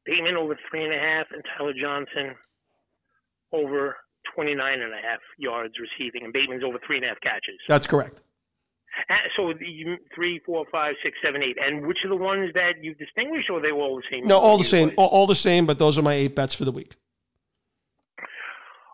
Bateman 0.05 0.35
over 0.35 0.55
three 0.69 0.83
and 0.83 0.93
a 0.93 0.99
half, 0.99 1.25
and 1.33 1.43
Tyler 1.57 1.73
Johnson 1.73 2.35
over 3.51 3.95
29 4.35 4.81
and 4.81 4.93
a 4.93 4.97
half 4.97 5.19
yards 5.37 5.75
receiving, 5.79 6.23
and 6.23 6.33
Bateman's 6.33 6.63
over 6.63 6.79
three 6.85 6.97
and 6.97 7.05
a 7.05 7.09
half 7.09 7.21
catches. 7.21 7.59
That's 7.67 7.87
correct. 7.87 8.21
So 9.35 9.53
three, 10.15 10.41
four, 10.45 10.65
five, 10.71 10.95
six, 11.03 11.17
seven, 11.23 11.43
eight, 11.43 11.57
and 11.63 11.85
which 11.85 11.99
are 12.03 12.09
the 12.09 12.15
ones 12.15 12.51
that 12.55 12.81
you've 12.81 12.97
distinguished, 12.97 13.49
or 13.49 13.59
are 13.59 13.61
they 13.61 13.71
all 13.71 13.95
the 13.97 14.03
same? 14.09 14.25
No, 14.25 14.39
all 14.39 14.57
the 14.57 14.63
same, 14.63 14.91
all, 14.97 15.07
all, 15.07 15.27
the 15.27 15.35
same. 15.35 15.65
But 15.67 15.77
those 15.77 15.97
are 15.97 16.01
my 16.01 16.15
eight 16.15 16.35
bets 16.35 16.55
for 16.55 16.65
the 16.65 16.71
week. 16.71 16.95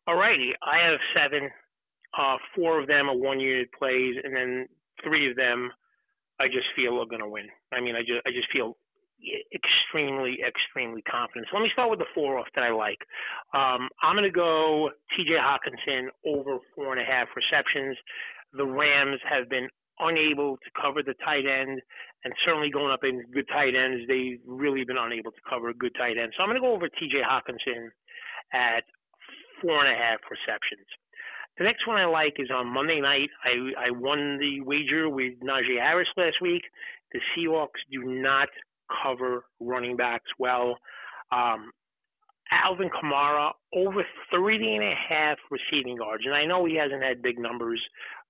All 0.06 0.15
righty, 0.15 0.52
I 0.62 0.89
have 0.89 1.00
seven. 1.15 1.50
Uh, 2.17 2.38
four 2.54 2.82
of 2.82 2.88
them 2.88 3.10
are 3.10 3.15
one 3.15 3.39
unit 3.39 3.69
plays, 3.78 4.15
and 4.24 4.36
then 4.36 4.67
three 5.04 5.30
of 5.30 5.38
them 5.38 5.72
I 6.39 6.48
just 6.48 6.67
feel 6.76 7.02
are 7.02 7.06
going 7.06 7.22
to 7.22 7.30
win. 7.30 7.48
I 7.72 7.80
mean, 7.80 7.96
I 7.96 8.02
just 8.02 8.22
I 8.28 8.32
just 8.32 8.52
feel 8.52 8.76
extremely, 9.53 10.39
extremely 10.45 11.01
confident. 11.03 11.47
So 11.49 11.57
let 11.57 11.63
me 11.63 11.69
start 11.73 11.89
with 11.89 11.99
the 11.99 12.12
four 12.13 12.38
off 12.38 12.47
that 12.55 12.63
I 12.63 12.71
like. 12.71 12.99
Um, 13.53 13.89
I'm 14.01 14.15
going 14.15 14.29
to 14.29 14.31
go 14.31 14.89
T.J. 15.15 15.33
Hockenson 15.33 16.07
over 16.25 16.59
four 16.75 16.93
and 16.93 17.01
a 17.01 17.05
half 17.05 17.27
receptions. 17.36 17.97
The 18.53 18.65
Rams 18.65 19.19
have 19.29 19.49
been 19.49 19.67
unable 19.99 20.57
to 20.57 20.69
cover 20.79 21.03
the 21.03 21.13
tight 21.23 21.45
end, 21.45 21.81
and 22.23 22.33
certainly 22.45 22.69
going 22.69 22.91
up 22.91 23.03
in 23.03 23.23
good 23.33 23.47
tight 23.47 23.75
ends, 23.75 24.03
they've 24.07 24.41
really 24.45 24.83
been 24.83 24.97
unable 24.97 25.31
to 25.31 25.43
cover 25.49 25.69
a 25.69 25.73
good 25.73 25.93
tight 25.97 26.17
end. 26.17 26.33
So 26.36 26.43
I'm 26.43 26.49
going 26.49 26.62
to 26.62 26.65
go 26.65 26.73
over 26.73 26.89
T.J. 26.89 27.21
Hockenson 27.21 27.89
at 28.53 28.83
four 29.62 29.86
and 29.86 29.93
a 29.93 29.97
half 29.97 30.19
receptions. 30.29 30.88
The 31.57 31.63
next 31.63 31.88
one 31.88 31.97
I 31.97 32.05
like 32.05 32.36
is 32.39 32.49
on 32.49 32.65
Monday 32.67 32.99
night. 32.99 33.29
I, 33.45 33.88
I 33.88 33.91
won 33.91 34.39
the 34.39 34.62
wager 34.62 35.07
with 35.09 35.33
Najee 35.41 35.79
Harris 35.79 36.07
last 36.17 36.41
week. 36.41 36.63
The 37.12 37.19
Seahawks 37.38 37.81
do 37.91 38.01
not 38.03 38.49
cover 39.04 39.46
running 39.60 39.96
backs 39.96 40.30
well. 40.39 40.78
Um, 41.32 41.72
Alvin 42.52 42.89
Kamara 42.89 43.52
over 43.76 44.06
30 44.32 44.76
and 44.76 44.84
a 44.84 44.93
half 45.10 45.38
receiving 45.50 45.98
yards. 45.98 46.24
And 46.26 46.36
I 46.36 46.46
know 46.46 46.65
he 46.65 46.76
hasn't 46.76 47.02
had 47.02 47.22
big 47.22 47.39
numbers 47.39 47.82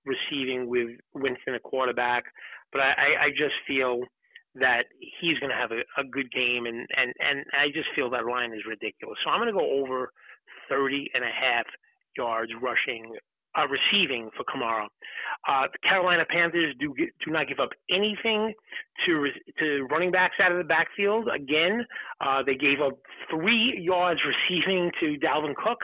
receiving 0.06 0.68
with 0.68 0.88
Winston, 1.14 1.54
a 1.54 1.60
quarterback, 1.60 2.24
but 2.72 2.80
I, 2.80 3.26
I 3.26 3.30
just 3.30 3.54
feel 3.66 4.00
that 4.56 4.84
he's 5.20 5.38
going 5.38 5.50
to 5.50 5.56
have 5.56 5.72
a, 5.72 5.82
a 6.00 6.04
good 6.04 6.30
game. 6.30 6.66
And, 6.66 6.86
and, 6.96 7.12
and 7.18 7.44
I 7.52 7.68
just 7.74 7.88
feel 7.94 8.08
that 8.10 8.26
line 8.26 8.52
is 8.52 8.62
ridiculous. 8.68 9.18
So 9.24 9.30
I'm 9.30 9.40
going 9.40 9.52
to 9.52 9.58
go 9.58 9.82
over 9.82 10.10
30 10.68 11.10
and 11.14 11.24
a 11.24 11.28
half 11.28 11.66
yards 12.16 12.52
rushing 12.62 13.12
uh, 13.56 13.66
receiving 13.68 14.30
for 14.36 14.44
Kamara. 14.44 14.86
Uh, 15.48 15.66
the 15.72 15.78
Carolina 15.86 16.24
Panthers 16.28 16.74
do 16.78 16.94
do 16.96 17.30
not 17.30 17.48
give 17.48 17.60
up 17.60 17.70
anything 17.90 18.52
to 19.06 19.28
to 19.58 19.86
running 19.90 20.10
backs 20.10 20.36
out 20.42 20.52
of 20.52 20.58
the 20.58 20.64
backfield. 20.64 21.28
Again, 21.28 21.84
uh, 22.20 22.42
they 22.44 22.54
gave 22.54 22.80
up 22.80 22.98
three 23.30 23.78
yards 23.80 24.20
receiving 24.24 24.90
to 25.00 25.16
Dalvin 25.18 25.54
Cook. 25.54 25.78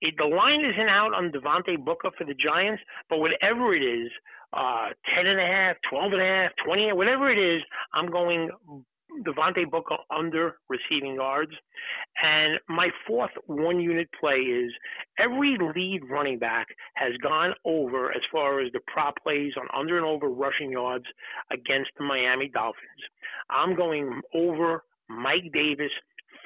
It, 0.00 0.14
the 0.18 0.24
line 0.24 0.64
isn't 0.64 0.88
out 0.88 1.14
on 1.14 1.30
Devontae 1.30 1.84
Booker 1.84 2.10
for 2.16 2.24
the 2.24 2.34
Giants, 2.34 2.82
but 3.08 3.18
whatever 3.18 3.74
it 3.74 3.82
is, 3.82 4.10
uh, 4.52 4.88
10 5.16 5.26
and 5.26 5.40
a 5.40 5.46
half, 5.46 5.76
12 5.90 6.12
and 6.12 6.22
a 6.22 6.24
half, 6.24 6.52
20, 6.64 6.92
whatever 6.92 7.30
it 7.30 7.38
is, 7.38 7.62
I'm 7.92 8.10
going 8.10 8.50
Devontae 9.22 9.70
Booker 9.70 9.96
under 10.14 10.58
receiving 10.68 11.14
yards. 11.14 11.52
And 12.22 12.58
my 12.68 12.88
fourth 13.06 13.30
one 13.46 13.80
unit 13.80 14.08
play 14.18 14.36
is 14.36 14.72
every 15.18 15.56
lead 15.74 16.00
running 16.10 16.38
back 16.38 16.66
has 16.94 17.12
gone 17.22 17.54
over 17.64 18.10
as 18.10 18.22
far 18.32 18.60
as 18.60 18.72
the 18.72 18.80
prop 18.92 19.14
plays 19.22 19.52
on 19.60 19.68
under 19.78 19.96
and 19.96 20.06
over 20.06 20.28
rushing 20.28 20.70
yards 20.70 21.04
against 21.50 21.90
the 21.98 22.04
Miami 22.04 22.48
Dolphins. 22.48 22.84
I'm 23.50 23.76
going 23.76 24.20
over 24.34 24.84
Mike 25.08 25.52
Davis 25.52 25.92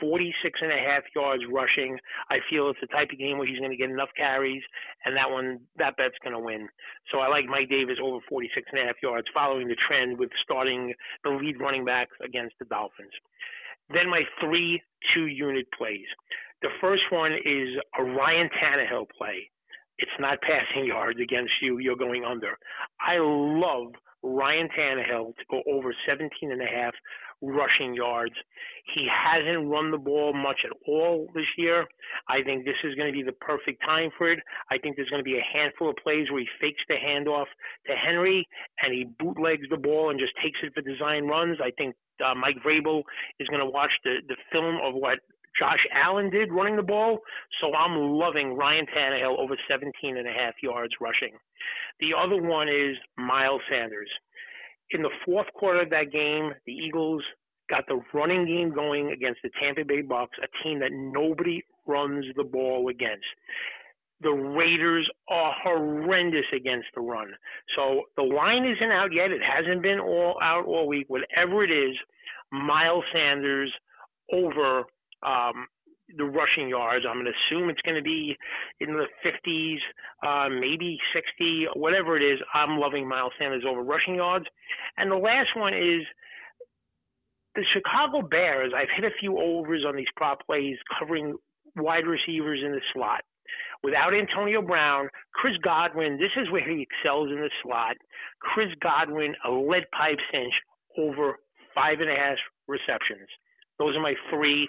46 0.01 0.61
and 0.63 0.73
a 0.73 0.79
half 0.79 1.03
yards 1.15 1.43
rushing. 1.51 1.99
I 2.31 2.39
feel 2.51 2.71
it's 2.71 2.81
the 2.81 2.89
type 2.89 3.11
of 3.13 3.19
game 3.19 3.39
where 3.39 3.47
he's 3.47 3.59
going 3.59 3.71
to 3.71 3.77
get 3.77 3.91
enough 3.91 4.11
carries, 4.17 4.63
and 5.05 5.17
that 5.17 5.31
one, 5.31 5.61
that 5.77 5.97
bet's 5.97 6.19
going 6.23 6.35
to 6.35 6.41
win. 6.43 6.69
So 7.13 7.19
I 7.19 7.29
like 7.29 7.47
Mike 7.47 7.69
Davis 7.69 7.99
over 8.03 8.19
46 8.29 8.67
and 8.73 8.83
a 8.83 8.87
half 8.87 8.97
yards, 9.03 9.29
following 9.35 9.69
the 9.69 9.77
trend 9.87 10.19
with 10.19 10.31
starting 10.43 10.95
the 11.25 11.31
lead 11.31 11.61
running 11.61 11.85
back 11.85 12.09
against 12.25 12.55
the 12.59 12.67
Dolphins. 12.67 13.13
Then 13.91 14.09
my 14.11 14.23
three 14.41 14.83
two 15.15 15.27
unit 15.27 15.67
plays. 15.77 16.07
The 16.63 16.69
first 16.81 17.03
one 17.11 17.33
is 17.33 17.69
a 17.99 18.03
Ryan 18.03 18.51
Tannehill 18.61 19.07
play. 19.17 19.51
It's 19.99 20.19
not 20.19 20.39
passing 20.43 20.87
yards 20.87 21.21
against 21.21 21.53
you. 21.63 21.79
You're 21.79 21.97
going 21.97 22.25
under. 22.25 22.59
I 23.01 23.19
love 23.19 23.93
Ryan 24.23 24.69
Tannehill 24.77 25.37
to 25.37 25.45
go 25.51 25.63
over 25.71 25.95
17 26.07 26.51
and 26.51 26.61
a 26.61 26.67
half 26.67 26.95
rushing 27.42 27.94
yards. 27.94 28.35
He 28.94 29.07
hasn't 29.07 29.68
run 29.68 29.90
the 29.90 29.98
ball 29.98 30.33
much 30.33 30.61
at 30.64 30.72
all 30.87 31.29
this 31.35 31.46
year. 31.57 31.87
I 32.29 32.42
think 32.42 32.64
this 32.64 32.79
is 32.85 32.94
going 32.94 33.12
to 33.12 33.16
be 33.16 33.22
the 33.22 33.37
perfect 33.40 33.83
time 33.85 34.11
for 34.16 34.33
it. 34.33 34.40
I 34.70 34.79
think 34.79 34.96
there's 34.96 35.11
going 35.11 35.20
to 35.20 35.29
be 35.31 35.38
a 35.38 35.53
handful 35.53 35.90
of 35.90 35.96
plays 36.03 36.31
where 36.31 36.40
he 36.40 36.48
fakes 36.61 36.83
the 36.88 36.94
handoff 36.94 37.46
to 37.87 37.92
Henry 37.94 38.46
and 38.83 38.92
he 38.92 39.07
bootlegs 39.18 39.68
the 39.70 39.77
ball 39.77 40.11
and 40.11 40.18
just 40.18 40.33
takes 40.42 40.59
it 40.62 40.72
for 40.74 40.83
design 40.83 41.27
runs. 41.27 41.59
I 41.62 41.70
think 41.77 41.94
uh, 42.24 42.35
Mike 42.35 42.57
Vrabel 42.64 43.03
is 43.38 43.48
going 43.48 43.61
to 43.61 43.70
watch 43.70 43.92
the, 44.05 44.16
the 44.27 44.37
film 44.51 44.79
of 44.83 44.94
what 44.94 45.18
Josh 45.59 45.85
Allen 45.92 46.31
did 46.31 46.53
running 46.53 46.77
the 46.77 46.83
ball. 46.83 47.18
So 47.61 47.74
I'm 47.74 47.96
loving 47.96 48.55
Ryan 48.55 48.87
Tannehill 48.87 49.38
over 49.38 49.57
17 49.68 50.16
and 50.16 50.27
a 50.27 50.33
half 50.33 50.55
yards 50.62 50.94
rushing. 51.01 51.35
The 52.01 52.14
other 52.14 52.40
one 52.40 52.68
is 52.68 52.96
Miles 53.16 53.62
Sanders 53.68 54.09
in 54.90 55.03
the 55.03 55.11
fourth 55.24 55.46
quarter 55.55 55.83
of 55.83 55.90
that 55.90 56.12
game, 56.12 56.53
the 56.66 56.72
Eagles 56.72 57.22
got 57.70 57.85
the 57.87 58.01
running 58.14 58.46
game 58.46 58.72
going 58.72 59.12
against 59.12 59.40
the 59.42 59.51
Tampa 59.61 59.85
Bay 59.85 60.03
Bucks, 60.03 60.37
a 60.42 60.64
team 60.64 60.81
that 60.81 60.92
nobody 60.92 61.62
runs 61.87 62.24
the 62.37 62.44
ball 62.44 62.88
against. 62.88 63.27
The 64.20 64.31
Raiders 64.31 65.09
are 65.29 65.53
horrendous 65.62 66.46
against 66.55 66.88
the 66.94 67.03
run. 67.03 67.29
So 67.77 68.03
the 68.16 68.24
line 68.24 68.64
isn't 68.64 68.90
out 68.90 69.12
yet. 69.12 69.31
It 69.31 69.42
hasn't 69.42 69.83
been 69.83 70.01
all 70.01 70.37
out 70.42 70.66
all 70.66 70.88
week. 70.88 71.07
Whatever 71.09 71.62
it 71.62 71.70
is, 71.70 71.96
Miles 72.51 73.05
Sanders 73.12 73.72
over 74.33 74.85
um, 75.22 75.66
the 76.16 76.25
rushing 76.25 76.68
yards. 76.68 77.05
I'm 77.09 77.16
going 77.16 77.27
to 77.27 77.33
assume 77.33 77.68
it's 77.68 77.81
going 77.83 77.97
to 77.97 78.03
be 78.03 78.37
in 78.81 78.94
the 78.94 79.07
50s, 79.25 79.79
uh, 80.27 80.49
maybe 80.49 80.99
60, 81.14 81.66
whatever 81.75 82.16
it 82.16 82.23
is. 82.23 82.40
I'm 82.55 82.79
loving 82.79 83.09
Miles 83.09 83.33
Sanders 83.38 83.64
over 83.68 83.83
rushing 83.83 84.14
yards. 84.14 84.47
And 84.97 85.11
the 85.11 85.16
last 85.16 85.51
one 85.57 85.75
is 85.75 86.03
the 87.55 87.64
Chicago 87.73 88.27
Bears. 88.27 88.73
I've 88.75 88.88
hit 88.97 89.05
a 89.05 89.14
few 89.21 89.38
overs 89.38 89.85
on 89.87 89.97
these 89.97 90.07
prop 90.16 90.44
plays 90.47 90.77
covering 90.99 91.37
wide 91.77 92.07
receivers 92.07 92.61
in 92.64 92.73
the 92.73 92.81
slot. 92.92 93.21
Without 93.83 94.12
Antonio 94.12 94.61
Brown, 94.61 95.09
Chris 95.35 95.55
Godwin, 95.62 96.18
this 96.18 96.33
is 96.37 96.51
where 96.51 96.68
he 96.68 96.83
excels 96.83 97.31
in 97.31 97.37
the 97.37 97.51
slot. 97.62 97.97
Chris 98.40 98.68
Godwin, 98.83 99.35
a 99.47 99.51
lead 99.51 99.85
pipe 99.97 100.18
cinch 100.33 100.53
over 100.99 101.37
five 101.75 102.01
and 102.01 102.11
a 102.11 102.14
half 102.14 102.38
receptions. 102.66 103.29
Those 103.79 103.97
are 103.97 104.01
my 104.01 104.14
three 104.31 104.69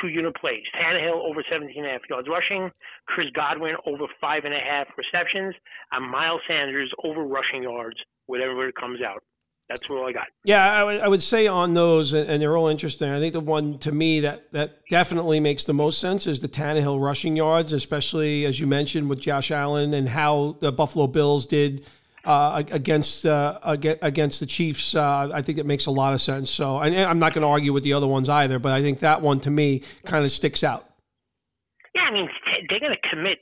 two 0.00 0.08
unit 0.08 0.34
plays. 0.36 0.62
Tannehill 0.76 1.24
over 1.24 1.42
17 1.50 1.76
and 1.76 1.86
a 1.86 1.90
half 1.90 2.02
yards 2.10 2.28
rushing, 2.28 2.70
Chris 3.06 3.28
Godwin 3.34 3.74
over 3.86 4.04
five 4.20 4.44
and 4.44 4.54
a 4.54 4.58
half 4.58 4.86
receptions, 4.96 5.54
and 5.92 6.10
Miles 6.10 6.40
Sanders 6.46 6.92
over 7.04 7.24
rushing 7.24 7.62
yards, 7.62 7.96
whatever 8.26 8.68
it 8.68 8.74
comes 8.74 9.00
out. 9.02 9.22
That's 9.68 9.88
what 9.90 10.02
I 10.08 10.12
got. 10.12 10.28
Yeah, 10.44 10.72
I, 10.72 10.78
w- 10.78 10.98
I 10.98 11.08
would 11.08 11.22
say 11.22 11.46
on 11.46 11.74
those, 11.74 12.14
and 12.14 12.40
they're 12.40 12.56
all 12.56 12.68
interesting. 12.68 13.10
I 13.10 13.18
think 13.18 13.34
the 13.34 13.40
one 13.40 13.78
to 13.80 13.92
me 13.92 14.20
that, 14.20 14.50
that 14.52 14.80
definitely 14.88 15.40
makes 15.40 15.64
the 15.64 15.74
most 15.74 16.00
sense 16.00 16.26
is 16.26 16.40
the 16.40 16.48
Tannehill 16.48 17.02
rushing 17.02 17.36
yards, 17.36 17.74
especially 17.74 18.46
as 18.46 18.60
you 18.60 18.66
mentioned 18.66 19.10
with 19.10 19.20
Josh 19.20 19.50
Allen 19.50 19.92
and 19.92 20.08
how 20.08 20.56
the 20.60 20.72
Buffalo 20.72 21.06
Bills 21.06 21.44
did 21.44 21.86
uh, 22.28 22.62
against 22.70 23.24
uh, 23.24 23.58
against 23.64 24.40
the 24.40 24.44
Chiefs, 24.44 24.94
uh, 24.94 25.30
I 25.32 25.40
think 25.40 25.56
it 25.56 25.64
makes 25.64 25.86
a 25.86 25.90
lot 25.90 26.12
of 26.12 26.20
sense. 26.20 26.50
So 26.50 26.76
I, 26.76 26.88
am 26.88 27.18
not 27.18 27.32
going 27.32 27.40
to 27.40 27.48
argue 27.48 27.72
with 27.72 27.84
the 27.84 27.94
other 27.94 28.06
ones 28.06 28.28
either, 28.28 28.58
but 28.58 28.72
I 28.72 28.82
think 28.82 28.98
that 28.98 29.22
one 29.22 29.40
to 29.40 29.50
me 29.50 29.82
kind 30.04 30.22
of 30.22 30.30
sticks 30.30 30.62
out. 30.62 30.84
Yeah, 31.94 32.02
I 32.02 32.12
mean 32.12 32.28
they're 32.68 32.80
going 32.80 32.92
to 32.92 33.08
commit 33.08 33.38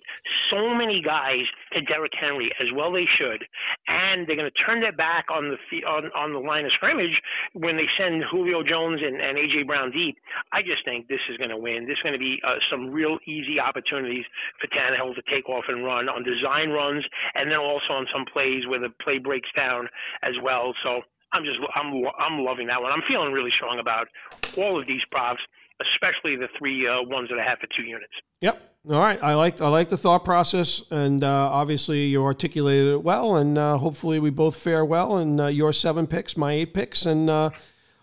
so 0.51 0.75
many 0.75 1.03
guys 1.03 1.45
to 1.73 1.81
Derrick 1.83 2.13
Henry 2.19 2.51
as 2.61 2.69
well 2.75 2.93
they 2.93 3.07
should, 3.19 3.45
and 3.89 4.27
they're 4.27 4.37
going 4.37 4.51
to 4.51 4.63
turn 4.65 4.81
their 4.81 4.93
back 4.93 5.27
on 5.31 5.51
the 5.51 5.59
on 5.87 6.11
on 6.13 6.33
the 6.33 6.39
line 6.39 6.65
of 6.65 6.73
scrimmage 6.73 7.15
when 7.55 7.77
they 7.77 7.87
send 7.99 8.25
Julio 8.31 8.63
Jones 8.63 9.01
and, 9.03 9.21
and 9.21 9.39
AJ 9.39 9.67
Brown 9.67 9.91
deep. 9.91 10.17
I 10.53 10.63
just 10.63 10.85
think 10.85 11.09
this 11.09 11.23
is 11.31 11.37
going 11.37 11.51
to 11.51 11.59
win. 11.59 11.87
This 11.87 11.99
is 11.99 12.03
going 12.03 12.19
to 12.19 12.23
be 12.23 12.41
uh, 12.47 12.57
some 12.71 12.91
real 12.91 13.19
easy 13.27 13.61
opportunities 13.61 14.25
for 14.61 14.69
Tannehill 14.69 15.15
to 15.15 15.23
take 15.31 15.49
off 15.49 15.65
and 15.69 15.85
run 15.85 16.09
on 16.09 16.23
design 16.23 16.71
runs, 16.71 17.05
and 17.35 17.51
then 17.51 17.59
also 17.59 17.93
on 17.93 18.07
some 18.13 18.25
plays 18.33 18.67
where 18.67 18.81
the 18.81 18.91
play 19.03 19.19
breaks 19.19 19.51
down 19.57 19.89
as 20.23 20.35
well. 20.43 20.75
So 20.83 21.03
I'm 21.33 21.45
just 21.45 21.59
I'm 21.75 21.93
I'm 22.19 22.45
loving 22.45 22.67
that 22.69 22.81
one. 22.81 22.93
I'm 22.93 23.03
feeling 23.09 23.33
really 23.33 23.51
strong 23.57 23.79
about 23.79 24.09
all 24.57 24.79
of 24.79 24.87
these 24.87 25.03
props, 25.11 25.41
especially 25.81 26.37
the 26.37 26.49
three 26.59 26.87
uh, 26.87 27.03
ones 27.03 27.29
that 27.29 27.39
I 27.39 27.45
have 27.45 27.59
for 27.59 27.67
two 27.77 27.83
units. 27.83 28.13
Yep. 28.41 28.77
All 28.91 29.01
right. 29.01 29.23
I 29.23 29.35
like 29.35 29.61
I 29.61 29.69
like 29.69 29.89
the 29.89 29.97
thought 29.97 30.25
process, 30.25 30.83
and 30.91 31.23
uh, 31.23 31.51
obviously 31.51 32.07
you 32.07 32.25
articulated 32.25 32.93
it 32.93 33.03
well, 33.03 33.37
and 33.37 33.59
uh, 33.59 33.79
hopefully 33.79 34.19
we 34.19 34.31
both 34.31 34.57
fare 34.57 34.85
well. 34.85 35.17
And 35.17 35.41
uh, 35.41 35.47
your 35.47 35.73
seven 35.73 36.07
picks, 36.07 36.37
my 36.37 36.53
eight 36.53 36.73
picks, 36.73 37.05
and 37.05 37.29
uh, 37.29 37.51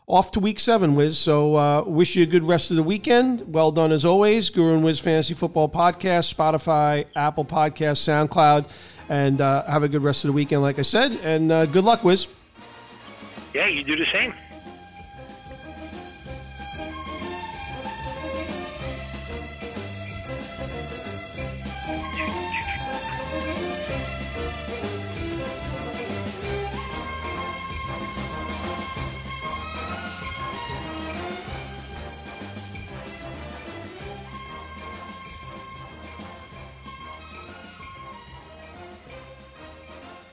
off 0.07 0.31
to 0.31 0.39
week 0.39 0.59
seven, 0.59 0.95
Wiz. 0.95 1.17
So 1.17 1.55
uh, 1.55 1.83
wish 1.83 2.15
you 2.15 2.23
a 2.23 2.27
good 2.27 2.47
rest 2.47 2.69
of 2.69 2.77
the 2.77 2.83
weekend. 2.83 3.53
Well 3.53 3.71
done 3.71 3.91
as 3.91 4.03
always. 4.03 4.49
Guru 4.49 4.73
and 4.73 4.83
Wiz 4.83 4.99
Fantasy 4.99 5.33
Football 5.33 5.69
Podcast, 5.69 6.33
Spotify, 6.33 7.07
Apple 7.15 7.45
Podcast, 7.45 8.03
SoundCloud, 8.03 8.69
and 9.07 9.39
have 9.39 9.83
a 9.83 9.87
good 9.87 10.03
rest 10.03 10.25
of 10.25 10.29
the 10.29 10.33
weekend. 10.33 10.61
Like 10.61 10.79
I 10.79 10.83
said, 10.83 11.13
and 11.23 11.49
good 11.71 11.85
luck, 11.85 12.03
Wiz. 12.03 12.27
Yeah, 13.53 13.67
you 13.67 13.83
do 13.83 13.95
the 13.95 14.05
same. 14.07 14.33